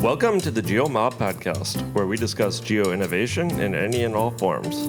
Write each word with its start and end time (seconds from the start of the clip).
Welcome 0.00 0.40
to 0.42 0.50
the 0.50 0.60
GeoMob 0.60 1.14
podcast, 1.14 1.80
where 1.94 2.06
we 2.06 2.18
discuss 2.18 2.60
geo 2.60 2.92
innovation 2.92 3.50
in 3.58 3.74
any 3.74 4.04
and 4.04 4.14
all 4.14 4.30
forms, 4.32 4.88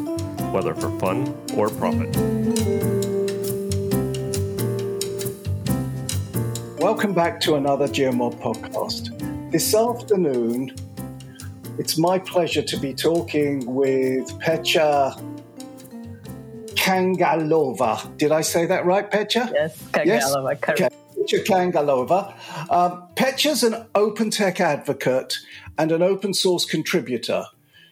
whether 0.51 0.75
for 0.75 0.91
fun 0.99 1.33
or 1.55 1.69
profit. 1.69 2.13
Welcome 6.79 7.13
back 7.13 7.39
to 7.41 7.55
another 7.55 7.87
GeoMob 7.87 8.39
podcast. 8.41 9.49
This 9.49 9.73
afternoon, 9.73 10.75
it's 11.79 11.97
my 11.97 12.19
pleasure 12.19 12.61
to 12.61 12.77
be 12.77 12.93
talking 12.93 13.65
with 13.65 14.37
Petya 14.39 15.15
Kangalova. 16.75 18.17
Did 18.17 18.33
I 18.33 18.41
say 18.41 18.65
that 18.65 18.85
right, 18.85 19.09
Petya? 19.09 19.49
Yes, 19.53 19.81
Kangalova. 19.83 20.51
Yes? 20.51 20.69
Okay. 20.69 20.89
Petya 21.27 21.43
Kangalova. 21.43 22.33
Um, 22.71 23.03
an 23.63 23.85
open 23.95 24.29
tech 24.29 24.61
advocate 24.61 25.37
and 25.77 25.91
an 25.91 26.01
open 26.01 26.33
source 26.33 26.63
contributor. 26.63 27.43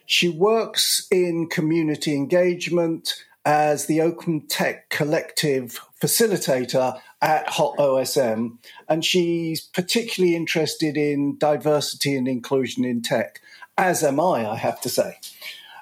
She 0.06 0.30
works 0.30 1.06
in 1.10 1.48
community 1.50 2.14
engagement 2.14 3.22
as 3.44 3.86
the 3.86 4.00
Open 4.00 4.46
Tech 4.46 4.88
Collective 4.88 5.78
facilitator 6.00 6.98
at 7.20 7.46
Hot 7.50 7.76
OSM, 7.76 8.56
and 8.88 9.04
she's 9.04 9.60
particularly 9.60 10.34
interested 10.34 10.96
in 10.96 11.36
diversity 11.36 12.16
and 12.16 12.26
inclusion 12.26 12.86
in 12.86 13.02
tech, 13.02 13.42
as 13.76 14.02
am 14.02 14.18
I, 14.18 14.48
I 14.48 14.56
have 14.56 14.80
to 14.80 14.88
say. 14.88 15.18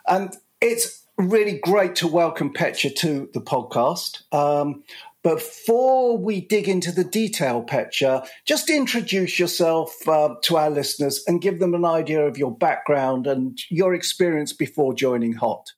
And 0.09 0.35
it's 0.61 1.05
really 1.17 1.59
great 1.59 1.95
to 1.97 2.09
welcome 2.09 2.53
Petya 2.53 2.91
to 2.91 3.29
the 3.33 3.41
podcast. 3.41 4.23
Um, 4.35 4.83
before 5.25 6.19
we 6.19 6.43
dig 6.43 6.69
into 6.69 6.93
the 6.93 7.03
detail, 7.03 7.63
Petra, 7.63 8.25
just 8.45 8.69
introduce 8.69 9.39
yourself 9.39 10.07
uh, 10.07 10.35
to 10.43 10.59
our 10.59 10.71
listeners 10.71 11.25
and 11.27 11.41
give 11.41 11.59
them 11.59 11.75
an 11.75 11.85
idea 11.85 12.25
of 12.25 12.37
your 12.37 12.55
background 12.55 13.27
and 13.27 13.59
your 13.71 13.95
experience 13.95 14.53
before 14.53 14.95
joining 14.95 15.33
HOT. 15.33 15.73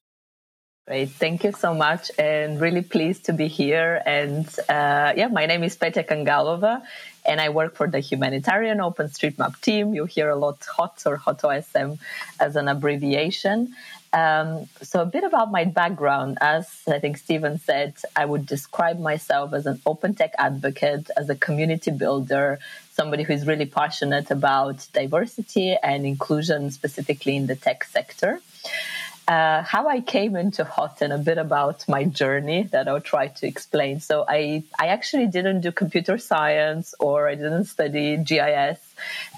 Great. 0.89 1.11
Thank 1.11 1.43
you 1.43 1.53
so 1.53 1.75
much 1.75 2.13
and 2.17 2.61
really 2.61 2.83
pleased 2.83 3.25
to 3.25 3.33
be 3.33 3.49
here. 3.49 4.03
And 4.07 4.47
uh, 4.69 5.15
yeah, 5.17 5.29
my 5.29 5.47
name 5.47 5.65
is 5.65 5.75
Petya 5.77 6.05
Kangalova 6.05 6.83
and 7.27 7.41
I 7.41 7.49
work 7.49 7.75
for 7.75 7.89
the 7.89 8.01
humanitarian 8.01 8.79
OpenStreetMap 8.79 9.61
team. 9.61 9.95
You 9.95 10.05
hear 10.05 10.31
a 10.31 10.37
lot 10.37 10.65
HOT 10.65 11.03
or 11.07 11.17
HOT 11.17 11.43
OSM 11.43 11.99
as 12.41 12.57
an 12.57 12.69
abbreviation. 12.69 13.75
Um, 14.13 14.69
so, 14.81 15.03
a 15.03 15.07
bit 15.07 15.25
about 15.25 15.51
my 15.51 15.65
background. 15.65 16.39
As 16.41 16.69
I 16.89 16.99
think 17.01 17.19
Stephen 17.19 17.59
said, 17.59 17.95
I 18.15 18.25
would 18.25 18.47
describe 18.47 18.99
myself 18.99 19.53
as 19.53 19.67
an 19.67 19.83
open 19.85 20.15
tech 20.15 20.33
advocate, 20.39 21.11
as 21.17 21.29
a 21.29 21.35
community 21.35 21.91
builder, 21.91 22.59
somebody 22.93 23.25
who 23.25 23.35
is 23.35 23.47
really 23.47 23.67
passionate 23.67 24.31
about 24.31 24.87
diversity 24.93 25.77
and 25.83 26.07
inclusion, 26.07 26.71
specifically 26.71 27.37
in 27.37 27.47
the 27.47 27.57
tech 27.57 27.85
sector. 27.85 28.41
Uh, 29.29 29.61
how 29.63 29.89
I 29.89 30.01
came 30.01 30.37
into 30.37 30.63
Hot 30.63 31.03
and 31.03 31.13
a 31.13 31.19
bit 31.19 31.37
about 31.37 31.89
my 31.89 32.05
journey 32.05 32.63
that 32.71 32.87
I'll 32.87 33.01
try 33.01 33.27
to 33.27 33.47
explain. 33.47 33.99
So 33.99 34.25
I, 34.29 34.63
I 34.79 34.87
actually 34.89 35.27
didn't 35.27 35.63
do 35.63 35.73
computer 35.73 36.17
science 36.17 36.95
or 37.01 37.27
I 37.27 37.35
didn't 37.35 37.65
study 37.65 38.17
GIS. 38.19 38.86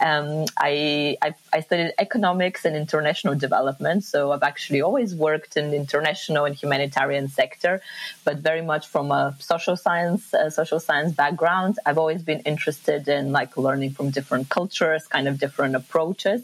Um, 0.05 0.47
I, 0.56 1.17
I, 1.23 1.34
I 1.53 1.61
studied 1.61 1.92
economics 1.98 2.64
and 2.64 2.77
international 2.77 3.34
development. 3.34 4.05
So 4.05 4.33
I've 4.33 4.42
actually 4.42 4.83
always 4.83 5.14
worked 5.14 5.56
in 5.56 5.70
the 5.70 5.77
international 5.77 6.45
and 6.45 6.55
humanitarian 6.55 7.28
sector, 7.28 7.81
but 8.25 8.39
very 8.39 8.62
much 8.62 8.86
from 8.89 9.11
a 9.11 9.36
social 9.39 9.77
science, 9.77 10.33
uh, 10.34 10.51
social 10.51 10.81
science 10.81 11.14
background. 11.14 11.79
I've 11.84 11.98
always 11.98 12.23
been 12.23 12.41
interested 12.41 13.09
in 13.09 13.33
like 13.33 13.56
learning 13.56 13.91
from 13.91 14.11
different 14.11 14.48
cultures, 14.48 15.06
kind 15.06 15.29
of 15.29 15.39
different 15.39 15.75
approaches. 15.77 16.42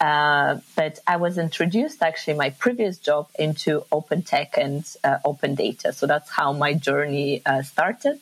Uh, 0.00 0.58
but 0.74 0.98
I 1.06 1.16
was 1.16 1.38
introduced 1.38 2.02
actually 2.02 2.34
my 2.34 2.50
previous 2.50 2.98
job 2.98 3.28
into 3.38 3.84
open 3.90 4.22
tech 4.22 4.56
and 4.58 4.84
uh, 5.02 5.18
open 5.24 5.54
data. 5.54 5.92
So 5.92 6.06
that's 6.06 6.30
how 6.30 6.52
my 6.52 6.74
journey 6.74 7.42
uh, 7.46 7.62
started. 7.62 8.18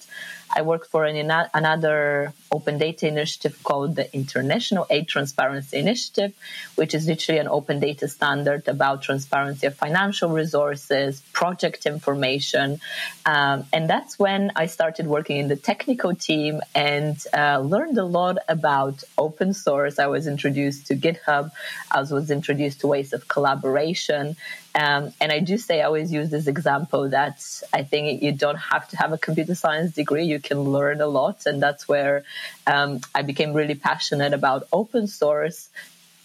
I 0.51 0.63
worked 0.63 0.91
for 0.91 1.05
an, 1.05 1.31
another 1.53 2.33
open 2.51 2.79
data 2.79 3.09
initiative 3.09 3.63
called 3.63 3.97
the 3.97 4.13
International 4.15 4.87
Aid 4.91 5.09
Transparency 5.09 5.79
Initiative, 5.79 6.33
which 6.77 6.95
is 6.95 7.07
literally 7.07 7.41
an 7.41 7.49
open 7.49 7.81
data 7.81 8.09
standard 8.09 8.69
about 8.69 9.03
transparency 9.03 9.67
of 9.67 9.75
financial 9.75 10.31
resources, 10.31 11.21
project 11.33 11.87
information. 11.87 12.81
Um, 13.27 13.65
and 13.73 13.91
that's 13.91 14.19
when 14.19 14.53
I 14.57 14.67
started 14.67 15.07
working 15.07 15.39
in 15.39 15.49
the 15.49 15.57
technical 15.57 16.15
team 16.15 16.61
and 16.75 17.17
uh, 17.37 17.59
learned 17.59 17.99
a 17.99 18.05
lot 18.05 18.39
about 18.49 19.03
open 19.19 19.55
source. 19.55 19.99
I 19.99 20.07
was 20.07 20.27
introduced 20.27 20.87
to 20.89 20.97
GitHub, 20.97 21.51
I 21.91 22.01
was 22.01 22.31
introduced 22.31 22.81
to 22.81 22.87
ways 22.87 23.13
of 23.13 23.29
collaboration. 23.29 24.37
Um, 24.75 25.13
and 25.21 25.31
I 25.31 25.39
do 25.39 25.57
say 25.57 25.81
I 25.81 25.85
always 25.85 26.13
use 26.13 26.31
this 26.31 26.49
example 26.49 27.09
that 27.11 27.45
I 27.73 27.85
think 27.85 28.23
you 28.23 28.33
don't 28.33 28.57
have 28.57 28.89
to 28.89 28.97
have 28.97 29.13
a 29.13 29.19
computer 29.19 29.55
science 29.55 29.93
degree. 29.93 30.25
You 30.25 30.41
can 30.41 30.61
learn 30.61 31.01
a 31.01 31.07
lot. 31.07 31.47
And 31.47 31.63
that's 31.63 31.87
where 31.87 32.25
um, 32.67 33.01
I 33.15 33.23
became 33.23 33.53
really 33.53 33.77
passionate 33.77 34.33
about 34.33 34.67
open 34.73 35.07
source. 35.07 35.69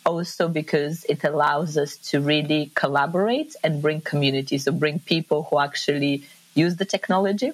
Also, 0.06 0.48
because 0.48 1.06
it 1.06 1.24
allows 1.24 1.78
us 1.78 1.98
to 1.98 2.22
really 2.22 2.72
collaborate 2.74 3.56
and 3.64 3.82
bring 3.82 4.02
community. 4.02 4.58
So, 4.58 4.72
bring 4.72 4.98
people 4.98 5.44
who 5.44 5.60
actually 5.60 6.24
use 6.56 6.78
the 6.78 6.86
technology. 6.86 7.52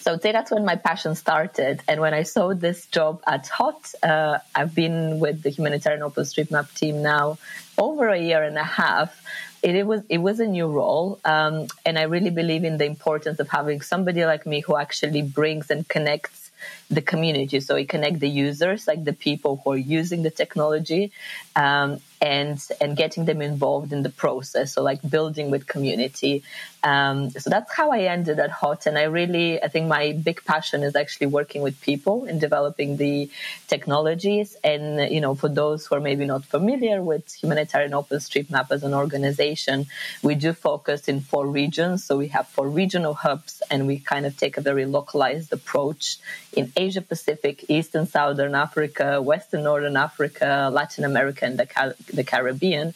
So 0.00 0.12
I'd 0.12 0.22
say 0.22 0.32
that's 0.32 0.50
when 0.50 0.64
my 0.64 0.76
passion 0.76 1.14
started. 1.14 1.82
And 1.88 2.00
when 2.00 2.14
I 2.14 2.22
saw 2.22 2.54
this 2.54 2.86
job 2.86 3.22
at 3.26 3.48
HOT, 3.48 3.94
uh, 4.02 4.38
I've 4.54 4.74
been 4.74 5.20
with 5.20 5.42
the 5.42 5.50
Humanitarian 5.50 6.02
OpenStreetMap 6.02 6.74
team 6.74 7.02
now 7.02 7.38
over 7.78 8.08
a 8.08 8.18
year 8.18 8.42
and 8.42 8.58
a 8.58 8.64
half 8.64 9.22
it, 9.64 9.74
it, 9.74 9.86
was 9.86 10.02
it 10.10 10.18
was 10.18 10.40
a 10.40 10.46
new 10.46 10.66
role, 10.66 11.18
um, 11.24 11.68
and 11.86 11.98
I 11.98 12.02
really 12.02 12.28
believe 12.28 12.64
in 12.64 12.76
the 12.76 12.84
importance 12.84 13.40
of 13.40 13.48
having 13.48 13.80
somebody 13.80 14.24
like 14.26 14.44
me 14.46 14.60
who 14.60 14.76
actually 14.76 15.22
brings 15.22 15.70
and 15.70 15.88
connects 15.88 16.50
the 16.90 17.00
community. 17.00 17.60
So 17.60 17.74
we 17.76 17.86
connect 17.86 18.20
the 18.20 18.28
users, 18.28 18.86
like 18.86 19.04
the 19.04 19.14
people 19.14 19.62
who 19.64 19.72
are 19.72 19.76
using 19.78 20.22
the 20.22 20.30
technology, 20.30 21.12
um, 21.56 22.00
and 22.20 22.58
and 22.80 22.96
getting 22.96 23.24
them 23.24 23.42
involved 23.42 23.92
in 23.92 24.02
the 24.02 24.10
process. 24.10 24.72
So 24.72 24.82
like 24.82 25.00
building 25.08 25.50
with 25.50 25.66
community. 25.66 26.42
Um, 26.82 27.30
so 27.30 27.48
that's 27.48 27.72
how 27.72 27.92
I 27.92 28.00
ended 28.00 28.38
at 28.38 28.50
Hot. 28.50 28.86
And 28.86 28.98
I 28.98 29.04
really, 29.04 29.62
I 29.62 29.68
think 29.68 29.88
my 29.88 30.12
big 30.12 30.44
passion 30.44 30.82
is 30.82 30.94
actually 30.94 31.28
working 31.28 31.62
with 31.62 31.80
people 31.80 32.24
and 32.24 32.38
developing 32.40 32.98
the 32.98 33.30
technologies. 33.68 34.56
And 34.62 35.10
you 35.12 35.20
know, 35.20 35.34
for 35.34 35.48
those 35.48 35.86
who 35.86 35.94
are 35.96 36.00
maybe 36.00 36.26
not 36.26 36.44
familiar 36.44 37.02
with 37.02 37.34
Humanitarian 37.42 37.92
OpenStreetMap 37.92 38.70
as 38.70 38.82
an 38.82 38.94
organization, 38.94 39.86
we 40.22 40.34
do 40.34 40.52
focus 40.52 41.08
in 41.08 41.20
four 41.20 41.46
regions. 41.46 42.04
So 42.04 42.16
we 42.18 42.28
have 42.28 42.46
four 42.48 42.68
regional 42.68 43.14
hubs, 43.14 43.62
and 43.70 43.86
we 43.86 43.98
kind 43.98 44.26
of 44.26 44.36
take 44.36 44.56
a 44.56 44.60
very 44.60 44.84
localized 44.84 45.52
approach 45.52 46.18
in 46.52 46.72
Asia 46.76 47.00
Pacific, 47.00 47.64
East 47.68 47.94
and 47.94 48.08
Southern 48.08 48.54
Africa, 48.54 49.20
West 49.20 49.54
and 49.54 49.64
Northern 49.64 49.96
Africa, 49.96 50.70
Latin 50.72 51.04
America, 51.04 51.44
and 51.46 51.58
the 51.58 51.66
the 52.06 52.24
Caribbean, 52.24 52.94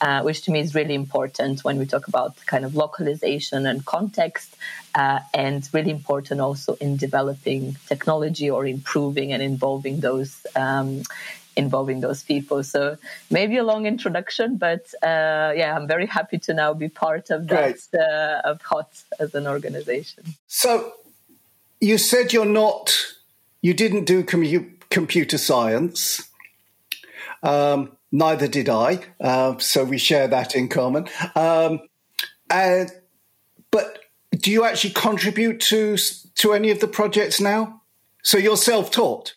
uh, 0.00 0.22
which 0.22 0.42
to 0.42 0.50
me 0.50 0.60
is 0.60 0.74
really 0.74 0.94
important 0.94 1.64
when 1.64 1.78
we 1.78 1.86
talk 1.86 2.08
about 2.08 2.36
kind 2.46 2.64
of 2.64 2.74
localization 2.74 3.66
and 3.66 3.84
context, 3.84 4.56
uh, 4.94 5.20
and 5.34 5.68
really 5.72 5.90
important 5.90 6.40
also 6.40 6.74
in 6.74 6.96
developing 6.96 7.76
technology 7.86 8.50
or 8.50 8.66
improving 8.66 9.32
and 9.32 9.42
involving 9.42 10.00
those. 10.00 10.46
Um, 10.54 11.02
involving 11.56 12.00
those 12.00 12.22
people. 12.22 12.62
So 12.62 12.98
maybe 13.30 13.56
a 13.56 13.64
long 13.64 13.86
introduction, 13.86 14.58
but 14.58 14.92
uh, 15.02 15.52
yeah, 15.56 15.74
I'm 15.74 15.88
very 15.88 16.06
happy 16.06 16.38
to 16.40 16.54
now 16.54 16.74
be 16.74 16.88
part 16.88 17.30
of 17.30 17.48
that 17.48 17.78
uh, 17.94 18.48
of 18.48 18.60
HOT 18.60 18.90
as 19.18 19.34
an 19.34 19.46
organization. 19.46 20.24
So 20.46 20.92
you 21.80 21.98
said 21.98 22.32
you're 22.32 22.44
not, 22.44 22.94
you 23.62 23.74
didn't 23.74 24.04
do 24.04 24.22
computer 24.22 25.38
science. 25.38 26.28
Um, 27.42 27.95
Neither 28.12 28.48
did 28.48 28.68
I. 28.68 29.00
Uh, 29.20 29.58
so 29.58 29.84
we 29.84 29.98
share 29.98 30.28
that 30.28 30.54
in 30.54 30.68
common. 30.68 31.08
Um, 31.34 31.80
and, 32.50 32.90
but 33.70 33.98
do 34.32 34.50
you 34.50 34.64
actually 34.64 34.94
contribute 34.94 35.60
to 35.60 35.96
to 36.36 36.52
any 36.52 36.70
of 36.70 36.80
the 36.80 36.88
projects 36.88 37.40
now? 37.40 37.82
So 38.22 38.38
you're 38.38 38.56
self 38.56 38.90
taught. 38.90 39.34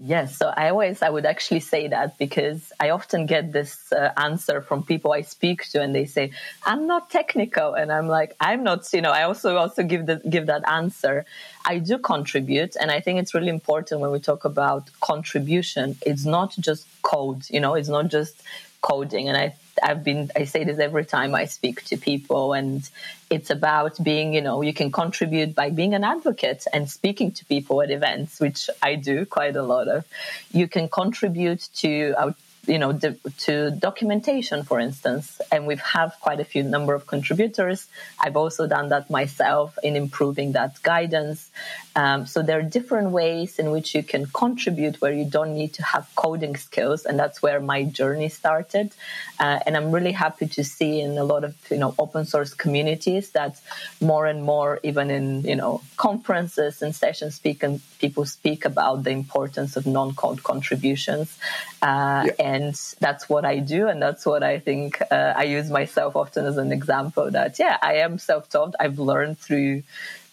Yes, 0.00 0.36
so 0.36 0.52
I 0.56 0.68
always 0.70 1.02
I 1.02 1.10
would 1.10 1.26
actually 1.26 1.58
say 1.58 1.88
that 1.88 2.18
because 2.18 2.72
I 2.78 2.90
often 2.90 3.26
get 3.26 3.52
this 3.52 3.92
uh, 3.92 4.12
answer 4.16 4.62
from 4.62 4.84
people 4.84 5.12
I 5.12 5.22
speak 5.22 5.64
to, 5.70 5.82
and 5.82 5.92
they 5.92 6.04
say 6.04 6.30
I'm 6.64 6.86
not 6.86 7.10
technical, 7.10 7.74
and 7.74 7.90
I'm 7.90 8.06
like 8.06 8.36
I'm 8.38 8.62
not. 8.62 8.92
You 8.92 9.00
know, 9.00 9.10
I 9.10 9.24
also 9.24 9.56
also 9.56 9.82
give 9.82 10.06
the 10.06 10.22
give 10.30 10.46
that 10.46 10.62
answer. 10.68 11.26
I 11.64 11.78
do 11.78 11.98
contribute, 11.98 12.76
and 12.80 12.92
I 12.92 13.00
think 13.00 13.18
it's 13.18 13.34
really 13.34 13.48
important 13.48 14.00
when 14.00 14.12
we 14.12 14.20
talk 14.20 14.44
about 14.44 14.88
contribution. 15.00 15.96
It's 16.06 16.24
not 16.24 16.54
just 16.60 16.86
code, 17.02 17.50
you 17.50 17.58
know, 17.58 17.74
it's 17.74 17.88
not 17.88 18.06
just 18.06 18.40
coding, 18.82 19.28
and 19.28 19.36
I 19.36 19.56
I've 19.82 20.04
been, 20.04 20.30
I 20.36 20.44
say 20.44 20.64
this 20.64 20.78
every 20.78 21.04
time 21.04 21.34
I 21.34 21.46
speak 21.46 21.84
to 21.86 21.96
people, 21.96 22.52
and 22.52 22.88
it's 23.30 23.50
about 23.50 24.02
being, 24.02 24.34
you 24.34 24.40
know, 24.40 24.62
you 24.62 24.72
can 24.72 24.90
contribute 24.90 25.54
by 25.54 25.70
being 25.70 25.94
an 25.94 26.04
advocate 26.04 26.66
and 26.72 26.90
speaking 26.90 27.32
to 27.32 27.44
people 27.44 27.82
at 27.82 27.90
events, 27.90 28.40
which 28.40 28.70
I 28.82 28.94
do 28.94 29.26
quite 29.26 29.56
a 29.56 29.62
lot 29.62 29.88
of. 29.88 30.04
You 30.52 30.68
can 30.68 30.88
contribute 30.88 31.68
to, 31.76 32.34
you 32.68 32.78
know, 32.78 32.92
to 32.92 33.70
documentation, 33.70 34.62
for 34.62 34.78
instance. 34.78 35.40
And 35.50 35.66
we 35.66 35.76
have 35.76 36.16
quite 36.20 36.40
a 36.40 36.44
few 36.44 36.62
number 36.62 36.94
of 36.94 37.06
contributors. 37.06 37.88
I've 38.20 38.36
also 38.36 38.68
done 38.68 38.90
that 38.90 39.10
myself 39.10 39.78
in 39.82 39.96
improving 39.96 40.52
that 40.52 40.82
guidance. 40.82 41.50
Um, 41.96 42.26
so 42.26 42.42
there 42.42 42.58
are 42.60 42.68
different 42.78 43.10
ways 43.10 43.58
in 43.58 43.70
which 43.70 43.94
you 43.94 44.02
can 44.02 44.26
contribute 44.26 45.00
where 45.00 45.12
you 45.12 45.24
don't 45.24 45.54
need 45.54 45.72
to 45.74 45.82
have 45.82 46.08
coding 46.14 46.56
skills, 46.56 47.04
and 47.06 47.18
that's 47.18 47.42
where 47.42 47.60
my 47.60 47.80
journey 47.84 48.28
started. 48.28 48.92
Uh, 49.40 49.58
and 49.66 49.76
I'm 49.76 49.90
really 49.90 50.12
happy 50.12 50.46
to 50.46 50.62
see 50.62 51.00
in 51.00 51.18
a 51.18 51.24
lot 51.24 51.42
of 51.44 51.54
you 51.70 51.78
know 51.78 51.94
open 51.98 52.24
source 52.24 52.54
communities 52.54 53.30
that 53.30 53.60
more 54.00 54.26
and 54.26 54.44
more, 54.44 54.78
even 54.84 55.10
in 55.10 55.42
you 55.42 55.56
know 55.56 55.80
conferences 55.96 56.82
and 56.82 56.94
sessions, 56.94 57.34
speak 57.34 57.62
and 57.62 57.80
people 57.98 58.24
speak 58.24 58.64
about 58.64 59.02
the 59.02 59.10
importance 59.10 59.76
of 59.76 59.84
non-code 59.86 60.42
contributions, 60.42 61.36
uh, 61.82 62.22
yeah. 62.26 62.32
and 62.52 62.57
that's 63.00 63.28
what 63.28 63.44
I 63.44 63.58
do, 63.58 63.88
and 63.88 64.00
that's 64.00 64.24
what 64.26 64.42
I 64.42 64.58
think 64.58 65.00
uh, 65.10 65.32
I 65.36 65.44
use 65.44 65.70
myself 65.70 66.16
often 66.16 66.46
as 66.46 66.56
an 66.56 66.72
example. 66.72 67.30
That 67.30 67.58
yeah, 67.58 67.76
I 67.82 67.94
am 68.06 68.18
self-taught. 68.18 68.74
I've 68.80 68.98
learned 68.98 69.38
through 69.38 69.82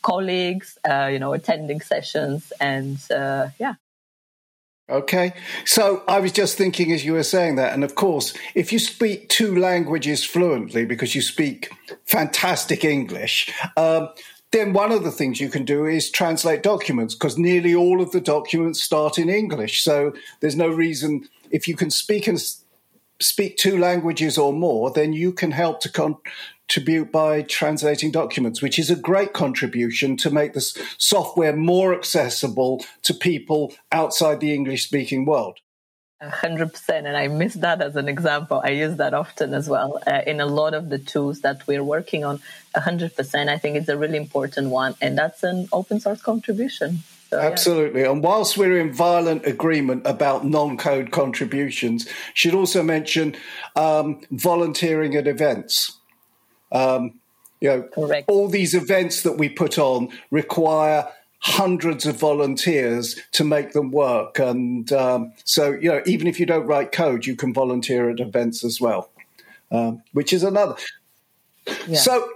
colleagues, 0.01 0.77
uh, 0.87 1.09
you 1.11 1.19
know, 1.19 1.33
attending 1.33 1.81
sessions, 1.81 2.53
and 2.59 2.97
uh, 3.11 3.47
yeah. 3.59 3.75
Okay. 4.87 5.33
So 5.65 6.03
I 6.07 6.19
was 6.19 6.31
just 6.31 6.57
thinking 6.57 6.91
as 6.91 7.03
you 7.03 7.13
were 7.13 7.23
saying 7.23 7.55
that, 7.55 7.73
and 7.73 7.83
of 7.83 7.95
course, 7.95 8.33
if 8.53 8.71
you 8.71 8.77
speak 8.77 9.29
two 9.29 9.57
languages 9.57 10.23
fluently 10.23 10.85
because 10.85 11.15
you 11.15 11.21
speak 11.23 11.71
fantastic 12.05 12.85
English, 12.85 13.51
um, 13.77 14.09
then 14.51 14.73
one 14.73 14.91
of 14.91 15.03
the 15.03 15.11
things 15.11 15.41
you 15.41 15.49
can 15.49 15.65
do 15.65 15.85
is 15.85 16.11
translate 16.11 16.61
documents 16.63 17.15
because 17.15 17.37
nearly 17.37 17.73
all 17.73 17.99
of 17.99 18.11
the 18.11 18.21
documents 18.21 18.81
start 18.81 19.17
in 19.17 19.27
English. 19.27 19.83
So 19.83 20.13
there's 20.39 20.55
no 20.55 20.69
reason 20.69 21.27
if 21.51 21.67
you 21.67 21.75
can 21.75 21.89
speak 21.89 22.27
and 22.27 22.39
speak 23.19 23.57
two 23.57 23.77
languages 23.77 24.37
or 24.37 24.53
more, 24.53 24.91
then 24.91 25.13
you 25.13 25.31
can 25.31 25.51
help 25.51 25.79
to 25.81 25.89
contribute 25.89 27.11
by 27.11 27.41
translating 27.41 28.11
documents, 28.11 28.61
which 28.61 28.77
is 28.77 28.89
a 28.89 28.95
great 28.95 29.33
contribution 29.33 30.17
to 30.17 30.29
make 30.29 30.53
this 30.53 30.77
software 30.97 31.55
more 31.55 31.93
accessible 31.93 32.83
to 33.03 33.13
people 33.13 33.73
outside 33.91 34.39
the 34.39 34.53
English 34.53 34.83
speaking 34.83 35.25
world. 35.25 35.59
100% 36.23 36.89
and 36.89 37.17
i 37.17 37.27
miss 37.27 37.55
that 37.55 37.81
as 37.81 37.95
an 37.95 38.07
example. 38.07 38.61
I 38.63 38.69
use 38.69 38.95
that 38.97 39.13
often 39.13 39.53
as 39.53 39.67
well 39.67 39.99
uh, 40.07 40.21
in 40.25 40.39
a 40.39 40.45
lot 40.45 40.73
of 40.73 40.89
the 40.89 40.97
tools 40.97 41.41
that 41.41 41.67
we're 41.67 41.83
working 41.83 42.23
on. 42.23 42.39
100% 42.75 43.49
i 43.49 43.57
think 43.57 43.75
it's 43.75 43.89
a 43.89 43.97
really 43.97 44.17
important 44.17 44.69
one 44.69 44.95
and 45.01 45.17
that's 45.17 45.43
an 45.43 45.67
open 45.71 45.99
source 45.99 46.21
contribution 46.21 46.99
so, 47.35 47.41
Absolutely. 47.41 48.01
Yeah. 48.01 48.11
And 48.11 48.23
whilst 48.23 48.57
we're 48.57 48.79
in 48.79 48.93
violent 48.93 49.45
agreement 49.45 50.03
about 50.05 50.45
non 50.45 50.77
code 50.77 51.11
contributions, 51.11 52.07
should 52.33 52.53
also 52.53 52.83
mention 52.83 53.35
um, 53.75 54.21
volunteering 54.31 55.15
at 55.15 55.27
events. 55.27 55.99
Um, 56.71 57.19
you 57.61 57.69
know, 57.69 57.83
Correct. 57.83 58.29
all 58.29 58.47
these 58.47 58.73
events 58.73 59.21
that 59.23 59.37
we 59.37 59.49
put 59.49 59.79
on 59.79 60.09
require 60.29 61.07
hundreds 61.39 62.05
of 62.05 62.15
volunteers 62.15 63.19
to 63.31 63.43
make 63.43 63.73
them 63.73 63.91
work. 63.91 64.39
And 64.39 64.91
um, 64.91 65.33
so, 65.43 65.71
you 65.73 65.89
know, 65.89 66.01
even 66.05 66.27
if 66.27 66.39
you 66.39 66.45
don't 66.45 66.65
write 66.65 66.91
code, 66.91 67.25
you 67.25 67.35
can 67.35 67.53
volunteer 67.53 68.09
at 68.09 68.19
events 68.19 68.63
as 68.63 68.81
well, 68.81 69.11
um, 69.71 70.01
which 70.11 70.33
is 70.33 70.43
another. 70.43 70.75
Yeah. 71.87 71.97
So, 71.97 72.27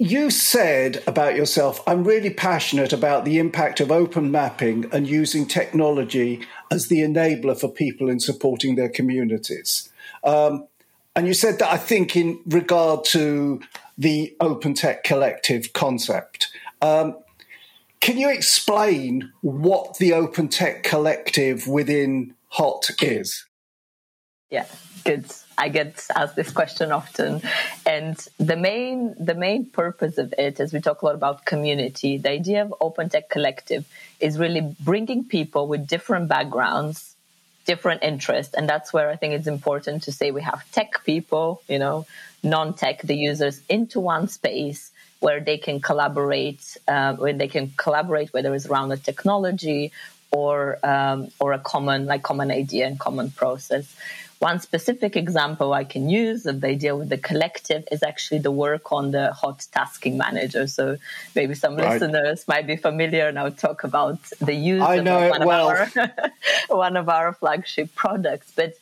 you 0.00 0.30
said 0.30 1.02
about 1.06 1.34
yourself, 1.34 1.82
I'm 1.86 2.04
really 2.04 2.30
passionate 2.30 2.90
about 2.90 3.26
the 3.26 3.38
impact 3.38 3.80
of 3.80 3.92
open 3.92 4.30
mapping 4.30 4.86
and 4.92 5.06
using 5.06 5.46
technology 5.46 6.40
as 6.70 6.88
the 6.88 7.00
enabler 7.00 7.60
for 7.60 7.68
people 7.68 8.08
in 8.08 8.18
supporting 8.18 8.76
their 8.76 8.88
communities. 8.88 9.90
Um, 10.24 10.66
and 11.14 11.26
you 11.26 11.34
said 11.34 11.58
that 11.58 11.70
I 11.70 11.76
think 11.76 12.16
in 12.16 12.40
regard 12.46 13.04
to 13.06 13.60
the 13.98 14.34
Open 14.40 14.72
Tech 14.72 15.04
Collective 15.04 15.74
concept. 15.74 16.48
Um, 16.80 17.18
can 18.00 18.16
you 18.16 18.30
explain 18.30 19.30
what 19.42 19.98
the 19.98 20.14
Open 20.14 20.48
Tech 20.48 20.82
Collective 20.82 21.66
within 21.66 22.34
HOT 22.48 22.88
is? 23.02 23.44
Yeah, 24.48 24.64
good. 25.04 25.26
I 25.60 25.68
get 25.68 26.06
asked 26.16 26.36
this 26.36 26.50
question 26.50 26.90
often, 26.90 27.42
and 27.84 28.16
the 28.38 28.56
main 28.56 29.14
the 29.18 29.34
main 29.34 29.66
purpose 29.66 30.16
of 30.16 30.32
it, 30.38 30.58
as 30.58 30.72
we 30.72 30.80
talk 30.80 31.02
a 31.02 31.06
lot 31.06 31.14
about 31.14 31.44
community, 31.44 32.16
the 32.16 32.30
idea 32.30 32.62
of 32.62 32.74
Open 32.80 33.08
Tech 33.10 33.28
Collective 33.28 33.86
is 34.18 34.38
really 34.38 34.74
bringing 34.80 35.24
people 35.24 35.68
with 35.68 35.86
different 35.86 36.28
backgrounds 36.28 37.10
different 37.66 38.02
interests. 38.02 38.54
And 38.54 38.68
that's 38.68 38.92
where 38.92 39.10
I 39.10 39.16
think 39.16 39.34
it's 39.34 39.46
important 39.46 40.04
to 40.04 40.12
say 40.12 40.30
we 40.30 40.42
have 40.42 40.68
tech 40.72 41.04
people, 41.04 41.62
you 41.68 41.78
know, 41.78 42.06
non 42.42 42.74
tech, 42.74 43.02
the 43.02 43.14
users 43.14 43.60
into 43.68 44.00
one 44.00 44.26
space 44.28 44.90
where 45.20 45.40
they 45.40 45.58
can 45.58 45.80
collaborate, 45.80 46.76
uh, 46.88 47.14
where 47.14 47.32
they 47.32 47.48
can 47.48 47.72
collaborate, 47.76 48.32
whether 48.32 48.54
it's 48.54 48.66
around 48.66 48.88
the 48.88 48.96
technology 48.96 49.92
or 50.32 50.78
um, 50.84 51.28
or 51.38 51.52
a 51.52 51.58
common 51.58 52.06
like 52.06 52.22
common 52.22 52.50
idea 52.50 52.86
and 52.86 52.98
common 52.98 53.30
process. 53.30 53.94
One 54.40 54.58
specific 54.58 55.16
example 55.16 55.74
I 55.74 55.84
can 55.84 56.08
use 56.08 56.46
of 56.46 56.62
the 56.62 56.68
idea 56.68 56.96
with 56.96 57.10
the 57.10 57.18
collective 57.18 57.86
is 57.92 58.02
actually 58.02 58.38
the 58.38 58.50
work 58.50 58.90
on 58.90 59.10
the 59.10 59.34
hot 59.34 59.66
tasking 59.70 60.16
manager. 60.16 60.66
So 60.66 60.96
maybe 61.34 61.54
some 61.54 61.76
right. 61.76 62.00
listeners 62.00 62.48
might 62.48 62.66
be 62.66 62.76
familiar 62.76 63.28
and 63.28 63.38
I'll 63.38 63.52
talk 63.52 63.84
about 63.84 64.18
the 64.40 64.54
use 64.54 64.80
I 64.80 65.00
know 65.00 65.24
of 65.24 65.30
one, 65.30 65.46
well. 65.46 65.68
of 65.68 65.94
our, 65.94 66.12
one 66.68 66.96
of 66.96 67.10
our 67.10 67.34
flagship 67.34 67.94
products. 67.94 68.50
But 68.56 68.78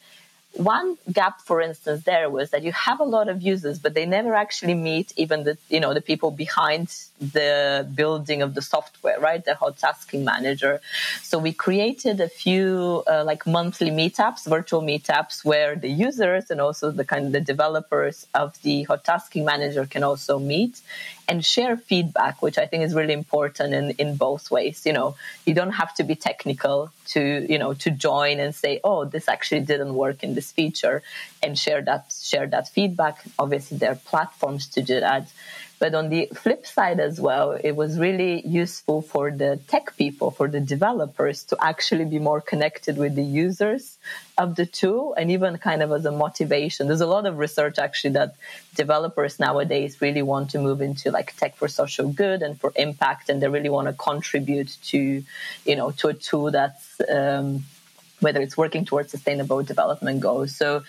one 0.58 0.98
gap, 1.12 1.40
for 1.40 1.60
instance, 1.60 2.02
there 2.04 2.28
was 2.28 2.50
that 2.50 2.62
you 2.64 2.72
have 2.72 2.98
a 2.98 3.04
lot 3.04 3.28
of 3.28 3.40
users, 3.42 3.78
but 3.78 3.94
they 3.94 4.04
never 4.04 4.34
actually 4.34 4.74
meet 4.74 5.12
even 5.16 5.44
the 5.44 5.56
you 5.68 5.80
know 5.80 5.94
the 5.94 6.00
people 6.00 6.30
behind 6.30 6.88
the 7.20 7.88
building 7.94 8.42
of 8.42 8.54
the 8.54 8.62
software, 8.62 9.18
right? 9.20 9.44
The 9.44 9.54
hot 9.54 9.78
tasking 9.78 10.24
manager. 10.24 10.80
So 11.22 11.38
we 11.38 11.52
created 11.52 12.20
a 12.20 12.28
few 12.28 13.04
uh, 13.06 13.22
like 13.24 13.46
monthly 13.46 13.90
meetups, 13.90 14.46
virtual 14.46 14.82
meetups, 14.82 15.44
where 15.44 15.76
the 15.76 15.88
users 15.88 16.50
and 16.50 16.60
also 16.60 16.90
the 16.90 17.04
kind 17.04 17.26
of 17.26 17.32
the 17.32 17.40
developers 17.40 18.26
of 18.34 18.60
the 18.62 18.82
hot 18.82 19.04
tasking 19.04 19.44
manager 19.44 19.86
can 19.86 20.02
also 20.02 20.38
meet 20.38 20.80
and 21.28 21.44
share 21.44 21.76
feedback, 21.76 22.40
which 22.40 22.56
I 22.56 22.66
think 22.66 22.84
is 22.84 22.94
really 22.94 23.12
important 23.12 23.74
in, 23.74 23.90
in 23.98 24.16
both 24.16 24.50
ways. 24.50 24.82
You 24.86 24.94
know, 24.94 25.16
you 25.44 25.54
don't 25.54 25.72
have 25.72 25.94
to 25.96 26.04
be 26.04 26.14
technical 26.14 26.90
to, 27.08 27.46
you 27.48 27.58
know, 27.58 27.74
to 27.74 27.90
join 27.90 28.40
and 28.40 28.54
say, 28.54 28.80
oh, 28.82 29.04
this 29.04 29.28
actually 29.28 29.60
didn't 29.60 29.94
work 29.94 30.24
in 30.24 30.34
this 30.34 30.50
feature 30.50 31.02
and 31.42 31.58
share 31.58 31.82
that, 31.82 32.14
share 32.18 32.46
that 32.46 32.68
feedback. 32.68 33.22
Obviously, 33.38 33.76
there 33.76 33.92
are 33.92 34.00
platforms 34.12 34.68
to 34.68 34.82
do 34.82 35.00
that. 35.00 35.30
But 35.78 35.94
on 35.94 36.08
the 36.08 36.28
flip 36.34 36.66
side 36.66 36.98
as 36.98 37.20
well, 37.20 37.52
it 37.52 37.76
was 37.76 37.98
really 37.98 38.46
useful 38.46 39.00
for 39.00 39.30
the 39.30 39.60
tech 39.68 39.96
people, 39.96 40.30
for 40.30 40.48
the 40.48 40.60
developers 40.60 41.44
to 41.44 41.56
actually 41.60 42.04
be 42.04 42.18
more 42.18 42.40
connected 42.40 42.98
with 42.98 43.14
the 43.14 43.22
users 43.22 43.96
of 44.36 44.56
the 44.56 44.66
tool 44.66 45.14
and 45.14 45.30
even 45.30 45.58
kind 45.58 45.82
of 45.82 45.92
as 45.92 46.04
a 46.04 46.12
motivation. 46.12 46.88
There's 46.88 47.00
a 47.00 47.06
lot 47.06 47.26
of 47.26 47.38
research 47.38 47.78
actually 47.78 48.14
that 48.14 48.34
developers 48.74 49.38
nowadays 49.38 50.00
really 50.00 50.22
want 50.22 50.50
to 50.50 50.58
move 50.58 50.80
into 50.80 51.10
like 51.10 51.36
tech 51.36 51.56
for 51.56 51.68
social 51.68 52.08
good 52.08 52.42
and 52.42 52.58
for 52.60 52.72
impact 52.76 53.28
and 53.28 53.40
they 53.40 53.48
really 53.48 53.70
want 53.70 53.86
to 53.86 53.92
contribute 53.92 54.76
to, 54.84 55.22
you 55.64 55.76
know, 55.76 55.90
to 55.92 56.08
a 56.08 56.14
tool 56.14 56.50
that's 56.50 57.00
um, 57.08 57.64
whether 58.20 58.40
it's 58.40 58.56
working 58.56 58.84
towards 58.84 59.10
sustainable 59.10 59.62
development 59.62 60.20
goals. 60.20 60.54
So 60.54 60.82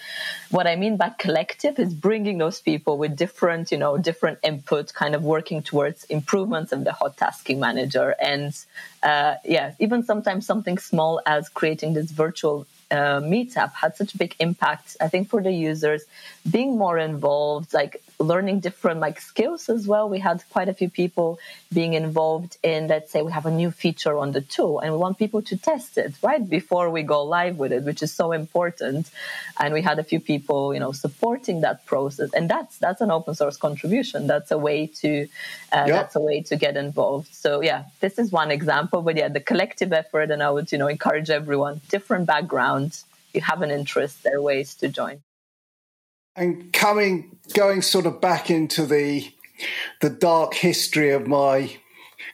what 0.50 0.68
I 0.68 0.76
mean 0.76 0.98
by 0.98 1.10
collective 1.10 1.80
is 1.80 1.94
bringing 1.94 2.38
those 2.38 2.60
people 2.62 2.98
with 2.98 3.16
different, 3.16 3.72
you 3.72 3.78
know, 3.78 3.98
different 3.98 4.40
input, 4.44 4.94
kind 4.94 5.16
of 5.16 5.24
working 5.24 5.62
towards 5.62 6.04
improvements 6.06 6.72
of 6.72 6.84
the 6.84 6.94
hot 6.94 7.18
tasking 7.18 7.60
manager. 7.60 8.16
And 8.22 8.56
uh, 9.04 9.36
yeah, 9.46 9.74
even 9.80 10.04
sometimes 10.04 10.46
something 10.46 10.78
small 10.78 11.22
as 11.26 11.50
creating 11.50 11.94
this 11.94 12.12
virtual 12.12 12.66
uh, 12.92 13.22
meetup 13.22 13.72
had 13.74 13.96
such 13.96 14.16
a 14.16 14.18
big 14.18 14.36
impact 14.40 14.98
i 15.00 15.08
think 15.08 15.30
for 15.30 15.44
the 15.44 15.52
users 15.52 16.06
being 16.50 16.76
more 16.76 16.98
involved 16.98 17.72
like 17.72 18.02
learning 18.20 18.60
different 18.60 19.00
like 19.00 19.20
skills 19.22 19.70
as 19.70 19.88
well. 19.88 20.10
We 20.10 20.20
had 20.20 20.44
quite 20.50 20.68
a 20.68 20.74
few 20.74 20.90
people 20.90 21.40
being 21.74 21.94
involved 21.94 22.58
in 22.62 22.88
let's 22.88 23.12
say 23.12 23.22
we 23.22 23.32
have 23.32 23.46
a 23.46 23.52
new 23.52 23.72
feature 23.72 24.18
on 24.18 24.34
the 24.34 24.42
tool 24.42 24.80
and 24.80 24.92
we 24.92 24.98
want 24.98 25.18
people 25.18 25.42
to 25.44 25.58
test 25.58 25.98
it 25.98 26.14
right 26.22 26.48
before 26.48 26.90
we 26.90 27.02
go 27.02 27.24
live 27.24 27.58
with 27.58 27.72
it 27.72 27.84
which 27.84 28.04
is 28.04 28.14
so 28.14 28.32
important. 28.34 29.10
And 29.58 29.74
we 29.74 29.82
had 29.82 30.00
a 30.00 30.04
few 30.04 30.20
people 30.20 30.74
you 30.74 30.80
know 30.80 30.92
supporting 30.92 31.62
that 31.62 31.86
process. 31.86 32.34
And 32.34 32.50
that's 32.50 32.78
that's 32.78 33.02
an 33.02 33.12
open 33.12 33.36
source 33.36 33.58
contribution. 33.58 34.28
That's 34.28 34.52
a 34.52 34.58
way 34.58 34.88
to 35.02 35.28
uh, 35.72 35.88
that's 35.88 36.16
a 36.16 36.20
way 36.20 36.42
to 36.44 36.56
get 36.58 36.76
involved. 36.76 37.34
So 37.34 37.62
yeah 37.62 37.86
this 38.02 38.20
is 38.20 38.32
one 38.32 38.52
example. 38.52 39.02
But 39.02 39.16
yeah 39.16 39.30
the 39.30 39.40
collective 39.40 39.94
effort 39.94 40.30
and 40.32 40.44
i 40.44 40.50
would 40.50 40.72
you 40.72 40.78
know 40.78 40.88
encourage 40.88 41.30
everyone 41.30 41.82
different 41.90 42.26
backgrounds. 42.26 43.06
You 43.34 43.42
have 43.42 43.62
an 43.62 43.72
interest, 43.72 44.24
there 44.24 44.38
are 44.38 44.42
ways 44.42 44.76
to 44.76 44.88
join. 44.90 45.22
And 46.40 46.72
coming, 46.72 47.38
going 47.54 47.82
sort 47.82 48.06
of 48.06 48.22
back 48.22 48.50
into 48.50 48.86
the 48.86 49.30
the 50.00 50.10
dark 50.10 50.54
history 50.54 51.10
of 51.10 51.28
my 51.28 51.76